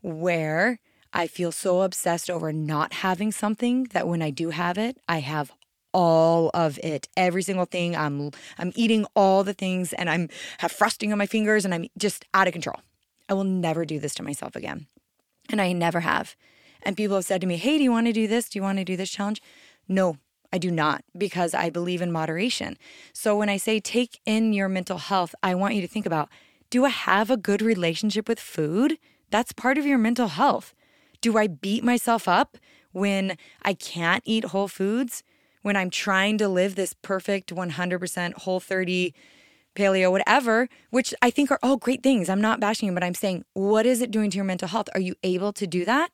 where 0.00 0.80
I 1.12 1.26
feel 1.26 1.52
so 1.52 1.82
obsessed 1.82 2.30
over 2.30 2.52
not 2.52 2.92
having 2.94 3.32
something 3.32 3.84
that 3.92 4.06
when 4.06 4.22
I 4.22 4.30
do 4.30 4.50
have 4.50 4.78
it, 4.78 4.98
I 5.08 5.20
have 5.20 5.52
all 5.92 6.50
of 6.54 6.78
it. 6.82 7.08
Every 7.16 7.42
single 7.42 7.64
thing. 7.64 7.96
I'm 7.96 8.30
i'm 8.58 8.72
eating 8.74 9.06
all 9.16 9.42
the 9.42 9.54
things 9.54 9.92
and 9.94 10.10
i'm 10.10 10.28
have 10.58 10.72
frosting 10.72 11.12
on 11.12 11.18
my 11.18 11.26
fingers 11.26 11.64
and 11.64 11.72
i'm 11.72 11.86
just 11.96 12.24
out 12.34 12.46
of 12.46 12.52
control. 12.52 12.80
I 13.28 13.34
will 13.34 13.44
never 13.44 13.84
do 13.84 13.98
this 13.98 14.14
to 14.16 14.22
myself 14.22 14.54
again. 14.54 14.86
And 15.50 15.60
i 15.60 15.72
never 15.72 16.00
have. 16.00 16.36
And 16.82 16.96
people 16.96 17.16
have 17.16 17.24
said 17.24 17.40
to 17.40 17.46
me 17.46 17.56
hey 17.56 17.78
do 17.78 17.84
you 17.84 17.90
want 17.90 18.06
to 18.06 18.12
do 18.12 18.26
this? 18.26 18.48
Do 18.48 18.58
you 18.58 18.62
want 18.62 18.78
to 18.78 18.84
do 18.84 18.96
this 18.96 19.10
challenge? 19.10 19.42
No 19.88 20.18
I 20.52 20.58
do 20.58 20.70
not 20.70 21.04
because 21.16 21.54
I 21.54 21.70
believe 21.70 22.00
in 22.02 22.12
moderation. 22.12 22.78
So 23.12 23.36
when 23.36 23.48
I 23.48 23.56
say 23.56 23.80
take 23.80 24.20
in 24.24 24.52
your 24.52 24.68
mental 24.68 24.98
health, 24.98 25.34
I 25.42 25.54
want 25.54 25.74
you 25.74 25.82
to 25.82 25.88
think 25.88 26.06
about 26.06 26.28
do 26.70 26.84
I 26.84 26.90
have 26.90 27.30
a 27.30 27.36
good 27.36 27.62
relationship 27.62 28.28
with 28.28 28.38
food? 28.38 28.98
That's 29.30 29.52
part 29.52 29.78
of 29.78 29.86
your 29.86 29.98
mental 29.98 30.28
health. 30.28 30.74
Do 31.20 31.36
I 31.36 31.46
beat 31.46 31.84
myself 31.84 32.28
up 32.28 32.56
when 32.92 33.36
I 33.62 33.74
can't 33.74 34.22
eat 34.26 34.46
whole 34.46 34.68
foods? 34.68 35.22
When 35.62 35.76
I'm 35.76 35.90
trying 35.90 36.38
to 36.38 36.48
live 36.48 36.76
this 36.76 36.94
perfect 36.94 37.54
100% 37.54 38.32
whole 38.34 38.60
30 38.60 39.12
paleo, 39.74 40.10
whatever, 40.10 40.68
which 40.90 41.14
I 41.22 41.30
think 41.30 41.50
are 41.50 41.58
all 41.62 41.76
great 41.76 42.02
things. 42.02 42.28
I'm 42.28 42.40
not 42.40 42.60
bashing 42.60 42.88
you, 42.88 42.94
but 42.94 43.04
I'm 43.04 43.14
saying, 43.14 43.44
what 43.54 43.86
is 43.86 44.00
it 44.00 44.10
doing 44.10 44.30
to 44.30 44.36
your 44.36 44.44
mental 44.44 44.68
health? 44.68 44.88
Are 44.94 45.00
you 45.00 45.14
able 45.22 45.52
to 45.54 45.66
do 45.66 45.84
that? 45.84 46.10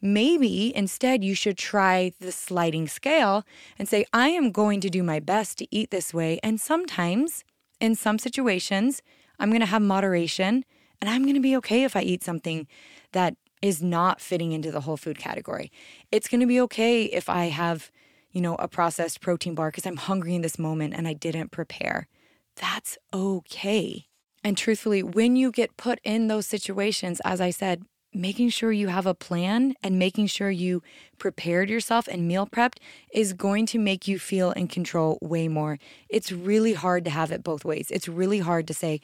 Maybe 0.00 0.74
instead 0.76 1.24
you 1.24 1.34
should 1.34 1.56
try 1.56 2.12
the 2.20 2.32
sliding 2.32 2.88
scale 2.88 3.44
and 3.78 3.88
say, 3.88 4.04
I 4.12 4.28
am 4.28 4.52
going 4.52 4.80
to 4.80 4.90
do 4.90 5.02
my 5.02 5.20
best 5.20 5.58
to 5.58 5.66
eat 5.70 5.90
this 5.90 6.12
way. 6.12 6.38
And 6.42 6.60
sometimes, 6.60 7.44
in 7.80 7.94
some 7.94 8.18
situations, 8.18 9.02
I'm 9.38 9.50
going 9.50 9.60
to 9.60 9.66
have 9.66 9.82
moderation 9.82 10.64
and 11.00 11.10
I'm 11.10 11.22
going 11.22 11.34
to 11.34 11.40
be 11.40 11.56
okay 11.56 11.84
if 11.84 11.96
I 11.96 12.02
eat 12.02 12.22
something 12.22 12.66
that 13.12 13.36
is 13.62 13.82
not 13.82 14.20
fitting 14.20 14.52
into 14.52 14.70
the 14.70 14.82
whole 14.82 14.96
food 14.96 15.18
category. 15.18 15.70
It's 16.12 16.28
going 16.28 16.40
to 16.40 16.46
be 16.46 16.60
okay 16.62 17.04
if 17.04 17.28
I 17.28 17.46
have, 17.46 17.90
you 18.30 18.40
know, 18.40 18.56
a 18.56 18.68
processed 18.68 19.20
protein 19.20 19.54
bar 19.54 19.70
because 19.70 19.86
I'm 19.86 19.96
hungry 19.96 20.34
in 20.34 20.42
this 20.42 20.58
moment 20.58 20.94
and 20.94 21.08
I 21.08 21.14
didn't 21.14 21.50
prepare. 21.50 22.08
That's 22.56 22.98
okay. 23.12 24.06
And 24.42 24.56
truthfully, 24.56 25.02
when 25.02 25.36
you 25.36 25.50
get 25.50 25.76
put 25.76 25.98
in 26.04 26.28
those 26.28 26.46
situations, 26.46 27.20
as 27.24 27.40
I 27.40 27.50
said, 27.50 27.82
making 28.12 28.48
sure 28.48 28.70
you 28.70 28.88
have 28.88 29.06
a 29.06 29.14
plan 29.14 29.74
and 29.82 29.98
making 29.98 30.28
sure 30.28 30.50
you 30.50 30.82
prepared 31.18 31.68
yourself 31.68 32.06
and 32.06 32.28
meal 32.28 32.46
prepped 32.46 32.78
is 33.12 33.32
going 33.32 33.66
to 33.66 33.78
make 33.78 34.06
you 34.06 34.18
feel 34.18 34.52
in 34.52 34.68
control 34.68 35.18
way 35.20 35.48
more. 35.48 35.78
It's 36.08 36.30
really 36.30 36.74
hard 36.74 37.04
to 37.06 37.10
have 37.10 37.32
it 37.32 37.42
both 37.42 37.64
ways. 37.64 37.90
It's 37.90 38.06
really 38.06 38.38
hard 38.38 38.68
to 38.68 38.74
say, 38.74 39.00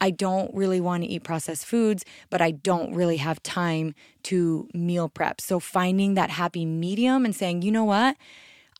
I 0.00 0.10
don't 0.10 0.52
really 0.54 0.80
want 0.80 1.02
to 1.04 1.08
eat 1.08 1.24
processed 1.24 1.66
foods, 1.66 2.04
but 2.30 2.40
I 2.40 2.52
don't 2.52 2.94
really 2.94 3.18
have 3.18 3.42
time 3.42 3.94
to 4.24 4.68
meal 4.72 5.08
prep. 5.08 5.40
So 5.40 5.60
finding 5.60 6.14
that 6.14 6.30
happy 6.30 6.64
medium 6.64 7.24
and 7.24 7.34
saying, 7.34 7.62
you 7.62 7.70
know 7.70 7.84
what? 7.84 8.16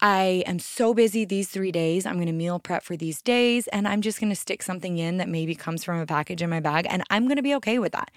I 0.02 0.44
am 0.46 0.58
so 0.58 0.94
busy 0.94 1.26
these 1.26 1.50
three 1.50 1.70
days. 1.70 2.06
I'm 2.06 2.14
going 2.14 2.26
to 2.26 2.32
meal 2.32 2.58
prep 2.58 2.82
for 2.82 2.96
these 2.96 3.20
days, 3.20 3.68
and 3.68 3.86
I'm 3.86 4.00
just 4.00 4.18
going 4.18 4.30
to 4.30 4.36
stick 4.36 4.62
something 4.62 4.96
in 4.96 5.18
that 5.18 5.28
maybe 5.28 5.54
comes 5.54 5.84
from 5.84 6.00
a 6.00 6.06
package 6.06 6.40
in 6.40 6.48
my 6.48 6.60
bag. 6.60 6.86
And 6.88 7.02
I'm 7.10 7.24
going 7.24 7.36
to 7.36 7.42
be 7.42 7.54
okay 7.56 7.78
with 7.78 7.92
that 7.92 8.10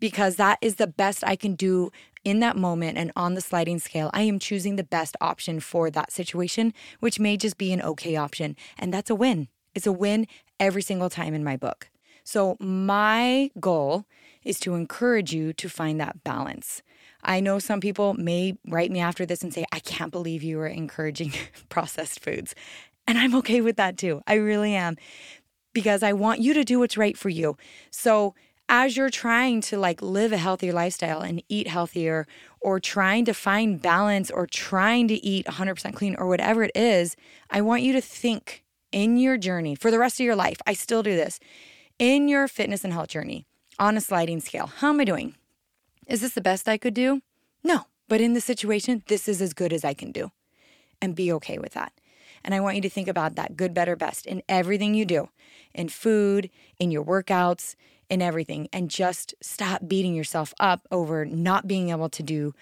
because 0.00 0.34
that 0.34 0.58
is 0.60 0.76
the 0.76 0.88
best 0.88 1.22
I 1.24 1.36
can 1.36 1.54
do 1.54 1.92
in 2.24 2.40
that 2.40 2.56
moment 2.56 2.98
and 2.98 3.12
on 3.14 3.34
the 3.34 3.40
sliding 3.40 3.78
scale. 3.78 4.10
I 4.12 4.22
am 4.22 4.40
choosing 4.40 4.74
the 4.74 4.82
best 4.82 5.16
option 5.20 5.60
for 5.60 5.90
that 5.90 6.10
situation, 6.10 6.74
which 6.98 7.20
may 7.20 7.36
just 7.36 7.56
be 7.56 7.72
an 7.72 7.82
okay 7.82 8.16
option. 8.16 8.56
And 8.76 8.92
that's 8.92 9.08
a 9.08 9.14
win. 9.14 9.46
It's 9.76 9.86
a 9.86 9.92
win 9.92 10.26
every 10.58 10.82
single 10.82 11.08
time 11.08 11.34
in 11.34 11.44
my 11.44 11.56
book. 11.56 11.88
So, 12.30 12.58
my 12.60 13.50
goal 13.58 14.04
is 14.44 14.60
to 14.60 14.74
encourage 14.74 15.32
you 15.32 15.54
to 15.54 15.66
find 15.66 15.98
that 15.98 16.24
balance. 16.24 16.82
I 17.24 17.40
know 17.40 17.58
some 17.58 17.80
people 17.80 18.12
may 18.12 18.58
write 18.66 18.90
me 18.90 19.00
after 19.00 19.24
this 19.24 19.42
and 19.42 19.54
say, 19.54 19.64
I 19.72 19.78
can't 19.78 20.12
believe 20.12 20.42
you 20.42 20.60
are 20.60 20.66
encouraging 20.66 21.32
processed 21.70 22.20
foods. 22.20 22.54
And 23.06 23.16
I'm 23.16 23.34
okay 23.36 23.62
with 23.62 23.76
that 23.76 23.96
too. 23.96 24.20
I 24.26 24.34
really 24.34 24.74
am 24.74 24.98
because 25.72 26.02
I 26.02 26.12
want 26.12 26.40
you 26.40 26.52
to 26.52 26.64
do 26.64 26.80
what's 26.80 26.98
right 26.98 27.16
for 27.16 27.30
you. 27.30 27.56
So, 27.90 28.34
as 28.68 28.94
you're 28.94 29.08
trying 29.08 29.62
to 29.62 29.78
like 29.78 30.02
live 30.02 30.30
a 30.30 30.36
healthier 30.36 30.74
lifestyle 30.74 31.22
and 31.22 31.42
eat 31.48 31.66
healthier 31.66 32.26
or 32.60 32.78
trying 32.78 33.24
to 33.24 33.32
find 33.32 33.80
balance 33.80 34.30
or 34.30 34.46
trying 34.46 35.08
to 35.08 35.14
eat 35.14 35.46
100% 35.46 35.94
clean 35.94 36.14
or 36.18 36.26
whatever 36.26 36.62
it 36.62 36.72
is, 36.74 37.16
I 37.48 37.62
want 37.62 37.84
you 37.84 37.94
to 37.94 38.02
think 38.02 38.64
in 38.92 39.16
your 39.16 39.38
journey 39.38 39.74
for 39.74 39.90
the 39.90 39.98
rest 39.98 40.20
of 40.20 40.26
your 40.26 40.36
life. 40.36 40.58
I 40.66 40.74
still 40.74 41.02
do 41.02 41.16
this. 41.16 41.40
In 41.98 42.28
your 42.28 42.46
fitness 42.46 42.84
and 42.84 42.92
health 42.92 43.08
journey 43.08 43.44
on 43.76 43.96
a 43.96 44.00
sliding 44.00 44.38
scale. 44.38 44.68
How 44.68 44.90
am 44.90 45.00
I 45.00 45.04
doing? 45.04 45.34
Is 46.06 46.20
this 46.20 46.32
the 46.32 46.40
best 46.40 46.68
I 46.68 46.78
could 46.78 46.94
do? 46.94 47.22
No, 47.64 47.86
but 48.06 48.20
in 48.20 48.34
this 48.34 48.44
situation, 48.44 49.02
this 49.08 49.26
is 49.26 49.42
as 49.42 49.52
good 49.52 49.72
as 49.72 49.84
I 49.84 49.94
can 49.94 50.12
do. 50.12 50.30
And 51.02 51.16
be 51.16 51.32
okay 51.32 51.58
with 51.58 51.72
that. 51.72 51.92
And 52.44 52.54
I 52.54 52.60
want 52.60 52.76
you 52.76 52.82
to 52.82 52.88
think 52.88 53.08
about 53.08 53.34
that 53.34 53.56
good, 53.56 53.74
better, 53.74 53.96
best 53.96 54.26
in 54.26 54.44
everything 54.48 54.94
you 54.94 55.04
do 55.04 55.28
in 55.74 55.88
food, 55.88 56.50
in 56.78 56.92
your 56.92 57.04
workouts, 57.04 57.74
in 58.08 58.22
everything. 58.22 58.68
And 58.72 58.88
just 58.88 59.34
stop 59.42 59.88
beating 59.88 60.14
yourself 60.14 60.54
up 60.60 60.86
over 60.92 61.24
not 61.24 61.66
being 61.66 61.90
able 61.90 62.10
to 62.10 62.22
do 62.22 62.54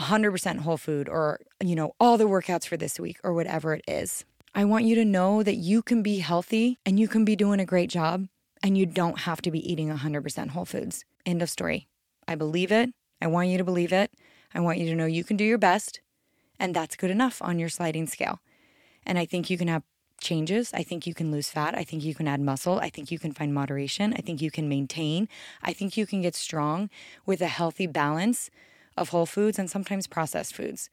100% 0.00 0.58
whole 0.58 0.76
food 0.76 1.08
or, 1.08 1.38
you 1.62 1.76
know, 1.76 1.94
all 2.00 2.18
the 2.18 2.28
workouts 2.28 2.66
for 2.66 2.76
this 2.76 2.98
week 2.98 3.20
or 3.22 3.34
whatever 3.34 3.72
it 3.72 3.84
is. 3.86 4.24
I 4.52 4.64
want 4.64 4.84
you 4.84 4.96
to 4.96 5.04
know 5.04 5.44
that 5.44 5.58
you 5.58 5.80
can 5.80 6.02
be 6.02 6.18
healthy 6.18 6.80
and 6.84 6.98
you 6.98 7.06
can 7.06 7.24
be 7.24 7.36
doing 7.36 7.60
a 7.60 7.64
great 7.64 7.88
job 7.88 8.26
and 8.62 8.76
you 8.76 8.86
don't 8.86 9.20
have 9.20 9.42
to 9.42 9.50
be 9.50 9.70
eating 9.70 9.88
100% 9.88 10.48
whole 10.50 10.64
foods. 10.64 11.04
End 11.24 11.42
of 11.42 11.50
story. 11.50 11.88
I 12.26 12.34
believe 12.34 12.72
it. 12.72 12.90
I 13.20 13.26
want 13.26 13.48
you 13.48 13.58
to 13.58 13.64
believe 13.64 13.92
it. 13.92 14.12
I 14.54 14.60
want 14.60 14.78
you 14.78 14.86
to 14.86 14.94
know 14.94 15.06
you 15.06 15.24
can 15.24 15.36
do 15.36 15.44
your 15.44 15.58
best, 15.58 16.00
and 16.58 16.74
that's 16.74 16.96
good 16.96 17.10
enough 17.10 17.40
on 17.42 17.58
your 17.58 17.68
sliding 17.68 18.06
scale. 18.06 18.40
And 19.06 19.18
I 19.18 19.26
think 19.26 19.50
you 19.50 19.58
can 19.58 19.68
have 19.68 19.82
changes. 20.20 20.72
I 20.74 20.82
think 20.82 21.06
you 21.06 21.14
can 21.14 21.30
lose 21.30 21.50
fat. 21.50 21.76
I 21.76 21.84
think 21.84 22.04
you 22.04 22.14
can 22.14 22.28
add 22.28 22.40
muscle. 22.40 22.78
I 22.78 22.90
think 22.90 23.10
you 23.10 23.18
can 23.18 23.32
find 23.32 23.54
moderation. 23.54 24.12
I 24.12 24.20
think 24.20 24.42
you 24.42 24.50
can 24.50 24.68
maintain. 24.68 25.28
I 25.62 25.72
think 25.72 25.96
you 25.96 26.06
can 26.06 26.20
get 26.20 26.34
strong 26.34 26.90
with 27.26 27.40
a 27.40 27.46
healthy 27.46 27.86
balance 27.86 28.50
of 28.96 29.08
whole 29.08 29.26
foods 29.26 29.58
and 29.58 29.70
sometimes 29.70 30.06
processed 30.06 30.54
foods. 30.54 30.90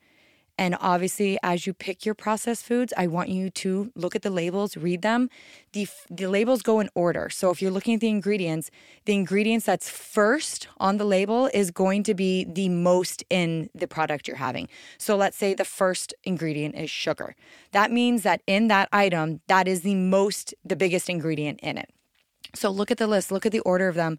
And 0.57 0.75
obviously, 0.81 1.37
as 1.43 1.67
you 1.67 1.73
pick 1.73 2.03
your 2.03 2.15
processed 2.15 2.65
foods, 2.65 2.91
I 2.97 3.05
want 3.05 3.29
you 3.29 3.51
to 3.51 3.91
look 3.95 4.15
at 4.15 4.23
the 4.23 4.31
labels, 4.31 4.75
read 4.75 5.03
them. 5.03 5.29
The, 5.73 5.87
the 6.09 6.27
labels 6.27 6.63
go 6.63 6.79
in 6.79 6.89
order. 6.95 7.29
So 7.29 7.51
if 7.51 7.61
you're 7.61 7.71
looking 7.71 7.93
at 7.93 7.99
the 7.99 8.09
ingredients, 8.09 8.71
the 9.05 9.13
ingredients 9.13 9.67
that's 9.67 9.87
first 9.87 10.67
on 10.79 10.97
the 10.97 11.05
label 11.05 11.47
is 11.53 11.69
going 11.69 12.01
to 12.03 12.15
be 12.15 12.43
the 12.43 12.69
most 12.69 13.23
in 13.29 13.69
the 13.75 13.87
product 13.87 14.27
you're 14.27 14.37
having. 14.37 14.67
So 14.97 15.15
let's 15.15 15.37
say 15.37 15.53
the 15.53 15.65
first 15.65 16.15
ingredient 16.23 16.73
is 16.75 16.89
sugar. 16.89 17.35
That 17.71 17.91
means 17.91 18.23
that 18.23 18.41
in 18.47 18.67
that 18.69 18.89
item, 18.91 19.41
that 19.47 19.67
is 19.67 19.81
the 19.81 19.95
most, 19.95 20.55
the 20.65 20.75
biggest 20.75 21.07
ingredient 21.07 21.59
in 21.61 21.77
it. 21.77 21.91
So 22.55 22.71
look 22.71 22.89
at 22.89 22.97
the 22.97 23.07
list, 23.07 23.31
look 23.31 23.45
at 23.45 23.51
the 23.51 23.59
order 23.59 23.87
of 23.87 23.95
them. 23.95 24.17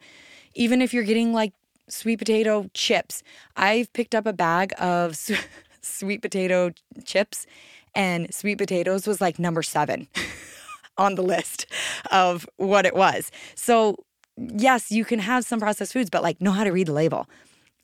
Even 0.55 0.81
if 0.81 0.95
you're 0.95 1.03
getting 1.03 1.33
like 1.33 1.53
sweet 1.89 2.19
potato 2.19 2.71
chips, 2.75 3.25
I've 3.57 3.93
picked 3.93 4.15
up 4.15 4.25
a 4.25 4.33
bag 4.33 4.73
of. 4.79 5.19
sweet 5.83 6.23
potato 6.23 6.73
chips, 7.05 7.47
and 7.95 8.33
sweet 8.33 8.59
potatoes 8.59 9.07
was 9.07 9.21
like 9.21 9.39
number 9.39 9.63
seven 9.63 10.09
on 10.99 11.15
the 11.15 11.23
list 11.23 11.67
of 12.11 12.47
what 12.57 12.87
it 12.87 12.95
was. 12.95 13.31
So, 13.55 13.97
yes, 14.37 14.91
you 14.91 15.05
can 15.05 15.21
have 15.21 15.45
some 15.45 15.61
processed 15.61 15.93
foods, 15.93 16.11
but 16.11 16.23
like 16.23 16.41
know 16.41 16.53
how 16.53 16.65
to 16.65 16.71
read 16.71 16.89
the 16.89 16.93
label. 16.93 17.29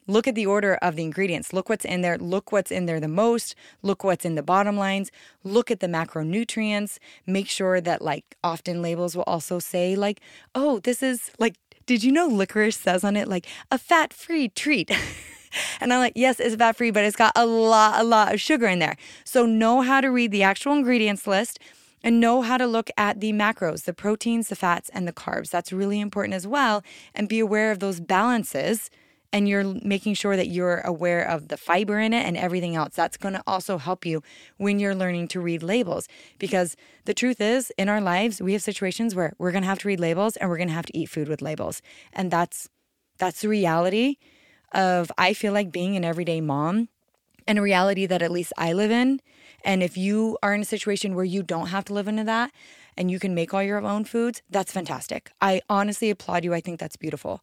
Look 0.07 0.29
at 0.29 0.35
the 0.35 0.45
order 0.45 0.75
of 0.83 0.97
the 0.97 1.03
ingredients. 1.03 1.53
Look 1.55 1.71
what's 1.71 1.85
in 1.85 2.03
there. 2.03 2.19
Look 2.19 2.53
what's 2.53 2.71
in 2.71 2.85
there 2.85 3.01
the 3.01 3.09
most. 3.09 3.55
Look 3.83 4.05
what's 4.05 4.27
in 4.27 4.35
the 4.35 4.43
bottom 4.43 4.77
lines. 4.77 5.11
Look 5.43 5.71
at 5.71 5.81
the 5.81 5.87
macronutrients. 5.87 6.99
Make 7.27 7.49
sure 7.49 7.81
that, 7.81 8.03
like, 8.03 8.37
often 8.45 8.83
labels 8.83 9.17
will 9.17 9.25
also 9.27 9.59
say, 9.59 9.97
like, 9.97 10.21
oh, 10.55 10.79
this 10.81 11.03
is 11.03 11.31
like, 11.39 11.55
did 11.87 12.05
you 12.05 12.13
know 12.13 12.27
licorice 12.27 12.77
says 12.77 13.03
on 13.03 13.17
it, 13.17 13.29
like, 13.29 13.47
a 13.71 13.79
fat 13.79 14.13
free 14.13 14.49
treat? 14.49 14.91
And 15.81 15.93
I'm 15.93 16.01
like, 16.01 16.15
yes, 16.17 16.41
it's 16.41 16.55
fat 16.57 16.77
free, 16.77 16.91
but 16.91 17.05
it's 17.05 17.17
got 17.17 17.33
a 17.37 17.47
lot, 17.47 18.01
a 18.01 18.05
lot 18.05 18.35
of 18.35 18.41
sugar 18.41 18.67
in 18.67 18.79
there. 18.79 18.97
So 19.25 19.47
know 19.47 19.83
how 19.83 20.01
to 20.01 20.09
read 20.09 20.31
the 20.31 20.43
actual 20.43 20.73
ingredients 20.73 21.27
list 21.27 21.59
and 22.05 22.21
know 22.21 22.43
how 22.43 22.59
to 22.59 22.67
look 22.67 22.91
at 22.97 23.21
the 23.21 23.33
macros, 23.33 23.85
the 23.85 23.95
proteins, 23.95 24.49
the 24.49 24.57
fats, 24.57 24.91
and 24.91 25.09
the 25.09 25.13
carbs. 25.13 25.51
That's 25.51 25.73
really 25.73 26.01
important 26.01 26.35
as 26.35 26.47
well. 26.47 26.85
And 27.15 27.29
be 27.29 27.41
aware 27.41 27.73
of 27.73 27.81
those 27.81 27.99
balances. 27.99 28.91
And 29.33 29.49
you're 29.49 29.65
making 29.83 30.15
sure 30.15 30.37
that 30.37 30.47
you're 30.47 30.81
aware 30.83 31.25
of 31.25 31.49
the 31.49 31.57
fiber 31.57 31.99
in 31.99 32.13
it 32.13 32.25
and 32.25 32.37
everything 32.37 32.77
else. 32.77 32.95
That's 32.95 33.17
going 33.17 33.35
to 33.35 33.43
also 33.49 33.79
help 33.79 34.07
you 34.07 34.23
when 34.59 34.79
you're 34.79 34.95
learning 34.95 35.27
to 35.29 35.41
read 35.41 35.63
labels. 35.63 36.07
Because 36.39 36.77
the 37.05 37.15
truth 37.15 37.41
is, 37.41 37.73
in 37.77 37.89
our 37.89 38.01
lives, 38.01 38.41
we 38.41 38.53
have 38.53 38.63
situations 38.63 39.15
where 39.15 39.33
we're 39.39 39.51
going 39.51 39.63
to 39.63 39.69
have 39.69 39.81
to 39.81 39.89
read 39.89 39.99
labels 39.99 40.37
and 40.37 40.49
we're 40.49 40.59
going 40.59 40.69
to 40.69 40.75
have 40.75 40.87
to 40.87 40.97
eat 40.97 41.07
food 41.07 41.29
with 41.29 41.43
labels. 41.43 41.83
And 42.13 42.31
that's 42.31 42.69
that's 43.19 43.41
the 43.41 43.49
reality 43.49 44.17
of 44.75 45.11
I 45.17 45.33
feel 45.33 45.53
like 45.53 45.73
being 45.73 45.97
an 45.97 46.05
everyday 46.05 46.41
mom 46.41 46.89
and 47.47 47.59
a 47.59 47.63
reality 47.63 48.07
that 48.07 48.23
at 48.23 48.31
least 48.31 48.53
I 48.59 48.73
live 48.73 48.91
in. 48.91 49.21
And 49.65 49.83
if 49.83 49.97
you 49.97 50.37
are 50.43 50.55
in 50.55 50.61
a 50.61 50.67
situation 50.67 51.15
where 51.15 51.25
you 51.25 51.43
don't 51.43 51.69
have 51.69 51.85
to 51.87 51.95
live 51.95 52.09
into 52.09 52.25
that 52.25 52.51
and 52.97 53.11
you 53.11 53.19
can 53.19 53.35
make 53.35 53.55
all 53.55 53.63
your 53.63 53.83
own 53.85 54.05
foods, 54.05 54.43
that's 54.51 54.73
fantastic. 54.73 55.31
I 55.41 55.63
honestly 55.69 56.11
applaud 56.11 56.45
you. 56.45 56.53
I 56.53 56.61
think 56.61 56.79
that's 56.79 56.97
beautiful. 56.97 57.43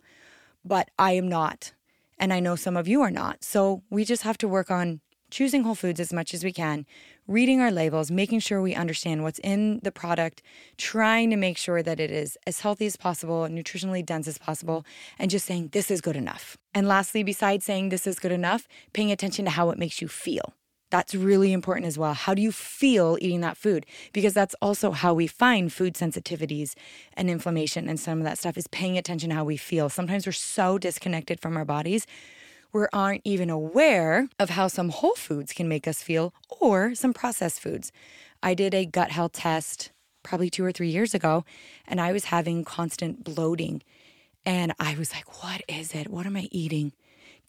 But 0.64 0.90
I 1.00 1.14
am 1.14 1.28
not. 1.28 1.74
And 2.20 2.32
I 2.32 2.40
know 2.40 2.56
some 2.56 2.78
of 2.78 2.88
you 2.88 3.02
are 3.02 3.10
not. 3.10 3.44
So 3.44 3.82
we 3.90 4.06
just 4.06 4.22
have 4.24 4.38
to 4.40 4.48
work 4.48 4.70
on 4.70 5.02
choosing 5.32 5.64
whole 5.64 5.76
foods 5.76 6.00
as 6.00 6.14
much 6.14 6.34
as 6.34 6.44
we 6.44 6.52
can, 6.52 6.86
reading 7.28 7.62
our 7.62 7.72
labels, 7.72 8.12
making 8.12 8.40
sure 8.40 8.62
we 8.62 8.76
understand 8.76 9.24
what's 9.24 9.40
in 9.40 9.80
the 9.84 9.92
product, 9.92 10.42
trying 10.78 11.30
to 11.30 11.36
make 11.36 11.58
sure 11.58 11.82
that 11.82 12.00
it 12.00 12.12
is 12.12 12.38
as 12.46 12.62
healthy 12.62 12.86
as 12.86 12.98
possible, 12.98 13.48
nutritionally 13.50 14.06
dense 14.06 14.28
as 14.28 14.38
possible, 14.38 14.86
and 15.20 15.32
just 15.32 15.46
saying 15.46 15.70
this 15.72 15.92
is 15.92 16.02
good 16.02 16.16
enough. 16.16 16.58
And 16.74 16.88
lastly, 16.88 17.24
besides 17.24 17.66
saying 17.66 17.90
this 17.90 18.08
is 18.08 18.20
good 18.20 18.32
enough, 18.32 18.68
paying 18.94 19.12
attention 19.12 19.46
to 19.46 19.52
how 19.52 19.70
it 19.70 19.78
makes 19.78 20.02
you 20.02 20.08
feel. 20.08 20.54
That's 20.90 21.16
really 21.16 21.54
important 21.54 21.88
as 21.88 21.98
well. 21.98 22.14
How 22.14 22.34
do 22.34 22.42
you 22.42 22.52
feel 22.52 23.18
eating 23.22 23.40
that 23.42 23.56
food? 23.56 23.86
Because 24.12 24.34
that's 24.34 24.56
also 24.62 24.92
how 24.92 25.14
we 25.14 25.26
find 25.26 25.72
food 25.72 25.94
sensitivities 25.94 26.74
and 27.14 27.30
inflammation 27.30 27.88
and 27.88 27.98
some 27.98 28.18
of 28.18 28.26
that 28.26 28.38
stuff 28.38 28.58
is 28.58 28.68
paying 28.68 28.98
attention 28.98 29.30
to 29.30 29.36
how 29.36 29.46
we 29.46 29.56
feel. 29.56 29.88
Sometimes 29.88 30.26
we're 30.26 30.34
so 30.34 30.78
disconnected 30.78 31.40
from 31.40 31.56
our 31.56 31.64
bodies 31.64 32.06
we 32.74 32.86
aren't 32.94 33.22
even 33.24 33.50
aware 33.50 34.30
of 34.40 34.52
how 34.52 34.68
some 34.68 34.90
whole 34.90 35.16
foods 35.16 35.54
can 35.54 35.68
make 35.68 35.88
us 35.88 36.02
feel 36.02 36.34
or 36.50 36.96
some 36.96 37.14
processed 37.14 37.60
foods. 37.60 37.92
I 38.42 38.54
did 38.54 38.74
a 38.74 38.86
gut 38.86 39.12
health 39.12 39.34
test 39.34 39.92
probably 40.24 40.50
two 40.50 40.64
or 40.64 40.72
three 40.72 40.90
years 40.90 41.14
ago, 41.14 41.44
and 41.88 42.00
I 42.00 42.12
was 42.12 42.26
having 42.26 42.64
constant 42.64 43.24
bloating. 43.24 43.82
And 44.46 44.74
I 44.80 44.96
was 44.96 45.14
like, 45.14 45.44
what 45.44 45.62
is 45.68 45.94
it? 45.94 46.10
What 46.10 46.26
am 46.26 46.38
I 46.38 46.48
eating? 46.52 46.94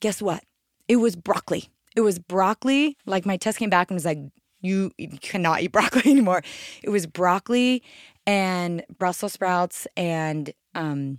Guess 0.00 0.20
what? 0.20 0.44
It 0.88 0.96
was 0.96 1.16
broccoli. 1.16 1.68
It 1.94 2.00
was 2.00 2.18
broccoli. 2.18 2.96
Like 3.06 3.26
my 3.26 3.36
test 3.36 3.58
came 3.58 3.70
back 3.70 3.90
and 3.90 3.96
was 3.96 4.04
like, 4.04 4.18
you 4.60 4.90
cannot 5.20 5.62
eat 5.62 5.72
broccoli 5.72 6.10
anymore. 6.10 6.42
It 6.82 6.90
was 6.90 7.06
broccoli 7.06 7.82
and 8.26 8.84
Brussels 8.98 9.32
sprouts 9.34 9.86
and 9.96 10.52
um, 10.74 11.18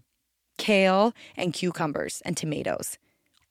kale 0.58 1.14
and 1.36 1.54
cucumbers 1.54 2.22
and 2.26 2.38
tomatoes 2.38 2.98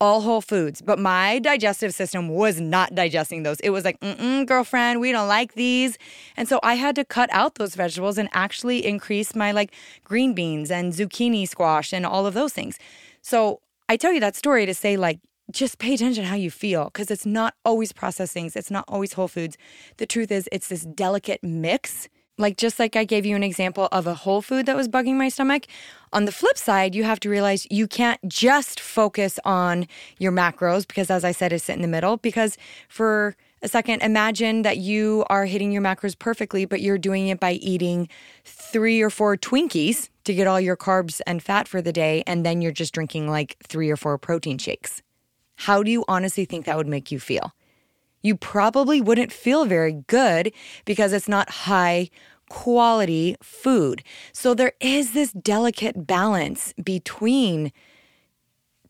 all 0.02 0.20
whole 0.20 0.40
foods, 0.40 0.82
but 0.82 0.98
my 0.98 1.38
digestive 1.38 1.94
system 1.94 2.28
was 2.28 2.60
not 2.60 2.92
digesting 2.92 3.44
those. 3.44 3.60
It 3.60 3.70
was 3.70 3.84
like, 3.84 4.00
mm 4.00 4.44
girlfriend, 4.44 5.00
we 5.00 5.12
don't 5.12 5.28
like 5.28 5.54
these. 5.54 5.96
And 6.36 6.48
so 6.48 6.58
I 6.64 6.74
had 6.74 6.96
to 6.96 7.04
cut 7.04 7.30
out 7.32 7.54
those 7.54 7.76
vegetables 7.76 8.18
and 8.18 8.28
actually 8.32 8.84
increase 8.84 9.36
my 9.36 9.52
like 9.52 9.72
green 10.02 10.34
beans 10.34 10.72
and 10.72 10.92
zucchini 10.92 11.48
squash 11.48 11.92
and 11.92 12.04
all 12.04 12.26
of 12.26 12.34
those 12.34 12.52
things. 12.52 12.80
So 13.20 13.60
I 13.88 13.96
tell 13.96 14.12
you 14.12 14.18
that 14.18 14.34
story 14.34 14.66
to 14.66 14.74
say, 14.74 14.96
like, 14.96 15.20
just 15.52 15.78
pay 15.78 15.94
attention 15.94 16.24
how 16.24 16.34
you 16.34 16.50
feel 16.50 16.86
because 16.86 17.08
it's 17.08 17.26
not 17.26 17.54
always 17.64 17.92
processed 17.92 18.32
things, 18.32 18.56
it's 18.56 18.72
not 18.72 18.84
always 18.88 19.12
whole 19.12 19.28
foods. 19.28 19.56
The 19.98 20.06
truth 20.06 20.32
is, 20.32 20.48
it's 20.50 20.66
this 20.66 20.82
delicate 20.82 21.44
mix 21.44 22.08
like, 22.42 22.58
just 22.58 22.78
like 22.78 22.96
I 22.96 23.04
gave 23.04 23.24
you 23.24 23.34
an 23.34 23.42
example 23.42 23.88
of 23.90 24.06
a 24.06 24.14
whole 24.14 24.42
food 24.42 24.66
that 24.66 24.76
was 24.76 24.88
bugging 24.88 25.14
my 25.14 25.30
stomach, 25.30 25.66
on 26.12 26.26
the 26.26 26.32
flip 26.32 26.58
side, 26.58 26.94
you 26.94 27.04
have 27.04 27.20
to 27.20 27.30
realize 27.30 27.66
you 27.70 27.86
can't 27.86 28.20
just 28.28 28.78
focus 28.78 29.38
on 29.44 29.86
your 30.18 30.32
macros 30.32 30.86
because, 30.86 31.10
as 31.10 31.24
I 31.24 31.32
said, 31.32 31.52
it's 31.52 31.70
in 31.70 31.80
the 31.80 31.88
middle. 31.88 32.18
Because 32.18 32.58
for 32.88 33.34
a 33.62 33.68
second, 33.68 34.02
imagine 34.02 34.62
that 34.62 34.76
you 34.76 35.24
are 35.30 35.46
hitting 35.46 35.72
your 35.72 35.80
macros 35.80 36.18
perfectly, 36.18 36.66
but 36.66 36.82
you're 36.82 36.98
doing 36.98 37.28
it 37.28 37.40
by 37.40 37.52
eating 37.52 38.08
three 38.44 39.00
or 39.00 39.08
four 39.08 39.38
Twinkies 39.38 40.10
to 40.24 40.34
get 40.34 40.46
all 40.46 40.60
your 40.60 40.76
carbs 40.76 41.22
and 41.26 41.42
fat 41.42 41.66
for 41.66 41.80
the 41.80 41.92
day, 41.92 42.22
and 42.26 42.44
then 42.44 42.60
you're 42.60 42.72
just 42.72 42.92
drinking 42.92 43.30
like 43.30 43.56
three 43.66 43.88
or 43.88 43.96
four 43.96 44.18
protein 44.18 44.58
shakes. 44.58 45.00
How 45.56 45.82
do 45.82 45.90
you 45.90 46.04
honestly 46.08 46.44
think 46.44 46.66
that 46.66 46.76
would 46.76 46.88
make 46.88 47.10
you 47.10 47.18
feel? 47.18 47.54
you 48.22 48.36
probably 48.36 49.00
wouldn't 49.00 49.32
feel 49.32 49.64
very 49.64 49.92
good 50.06 50.52
because 50.84 51.12
it's 51.12 51.28
not 51.28 51.50
high 51.50 52.08
quality 52.52 53.34
food. 53.42 54.02
So 54.34 54.52
there 54.52 54.74
is 54.78 55.14
this 55.14 55.32
delicate 55.32 56.06
balance 56.06 56.74
between 56.74 57.72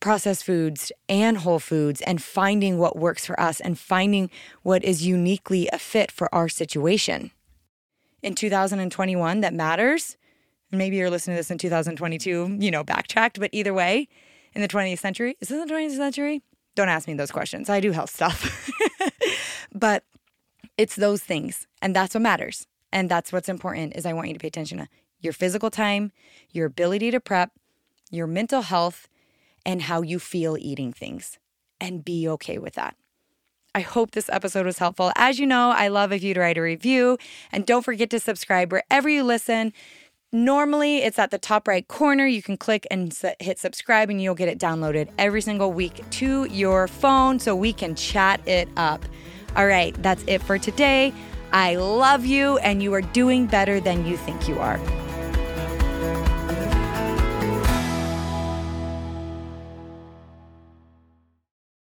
processed 0.01 0.43
foods 0.43 0.91
and 1.09 1.39
whole 1.39 1.61
foods 1.61 2.01
and 2.01 2.21
finding 2.21 2.77
what 2.77 2.97
works 2.97 3.25
for 3.25 3.39
us 3.39 3.61
and 3.61 3.79
finding 3.79 4.31
what 4.63 4.83
is 4.83 5.07
uniquely 5.07 5.69
a 5.73 5.79
fit 5.79 6.11
for 6.11 6.29
our 6.35 6.49
situation. 6.49 7.31
In 8.21 8.35
2021, 8.35 9.43
that 9.43 9.55
matters. 9.55 10.17
Maybe 10.73 10.97
you're 10.97 11.09
listening 11.09 11.37
to 11.37 11.39
this 11.39 11.51
in 11.53 11.59
2022, 11.59 12.57
you 12.59 12.71
know, 12.73 12.83
backtracked, 12.83 13.39
but 13.39 13.51
either 13.53 13.73
way, 13.73 14.09
in 14.57 14.61
the 14.61 14.67
20th 14.67 14.99
century, 14.99 15.37
is 15.41 15.51
this 15.51 15.65
the 15.65 15.73
20th 15.73 15.97
century? 15.97 16.43
Don't 16.75 16.89
ask 16.89 17.07
me 17.07 17.15
those 17.15 17.31
questions. 17.31 17.71
I 17.71 17.79
do 17.79 17.93
health 17.93 18.11
stuff. 18.11 18.69
but 19.73 20.03
it's 20.77 20.97
those 20.97 21.23
things 21.23 21.69
and 21.81 21.95
that's 21.95 22.15
what 22.15 22.23
matters. 22.23 22.67
And 22.93 23.11
that's 23.11 23.33
what's 23.33 23.49
important 23.49 23.97
is 23.97 24.05
I 24.05 24.13
want 24.13 24.29
you 24.29 24.35
to 24.35 24.41
pay 24.41 24.49
attention 24.49 24.79
to 24.79 24.89
your 25.21 25.33
physical 25.33 25.71
time, 25.71 26.13
your 26.51 26.67
ability 26.67 27.11
to 27.13 27.21
prep, 27.21 27.53
your 28.11 28.27
mental 28.27 28.63
health, 28.63 29.09
and 29.65 29.83
how 29.83 30.03
you 30.03 30.19
feel 30.19 30.57
eating 30.59 30.93
things 30.93 31.39
and 31.81 32.05
be 32.05 32.29
okay 32.29 32.59
with 32.59 32.75
that. 32.75 32.97
I 33.75 33.81
hope 33.81 34.11
this 34.11 34.29
episode 34.29 34.67
was 34.67 34.79
helpful. 34.79 35.13
As 35.17 35.39
you 35.39 35.47
know, 35.47 35.71
I 35.71 35.89
love 35.89 36.13
if 36.13 36.23
you'd 36.23 36.37
write 36.37 36.59
a 36.59 36.63
review 36.63 37.17
and 37.51 37.65
don't 37.65 37.85
forget 37.85 38.11
to 38.11 38.21
subscribe 38.21 38.71
wherever 38.71 39.09
you 39.09 39.25
listen. 39.25 39.73
Normally, 40.31 40.99
it's 40.99 41.19
at 41.19 41.31
the 41.31 41.39
top 41.39 41.69
right 41.69 41.87
corner. 41.87 42.27
You 42.27 42.43
can 42.43 42.57
click 42.57 42.87
and 42.91 43.17
hit 43.39 43.59
subscribe, 43.59 44.09
and 44.09 44.21
you'll 44.21 44.35
get 44.35 44.49
it 44.49 44.59
downloaded 44.59 45.09
every 45.19 45.43
single 45.43 45.73
week 45.73 46.09
to 46.11 46.47
your 46.47 46.89
phone 46.89 47.39
so 47.39 47.55
we 47.55 47.73
can 47.73 47.95
chat 47.95 48.47
it 48.49 48.69
up. 48.79 49.05
All 49.57 49.67
right, 49.67 49.95
that's 50.03 50.25
it 50.27 50.43
for 50.43 50.59
today. 50.59 51.13
I 51.53 51.77
love 51.77 52.25
you, 52.25 52.57
and 52.59 52.83
you 52.83 52.95
are 52.95 53.03
doing 53.03 53.47
better 53.47 53.79
than 53.79 54.07
you 54.07 54.17
think 54.17 54.49
you 54.49 54.59
are. 54.59 54.81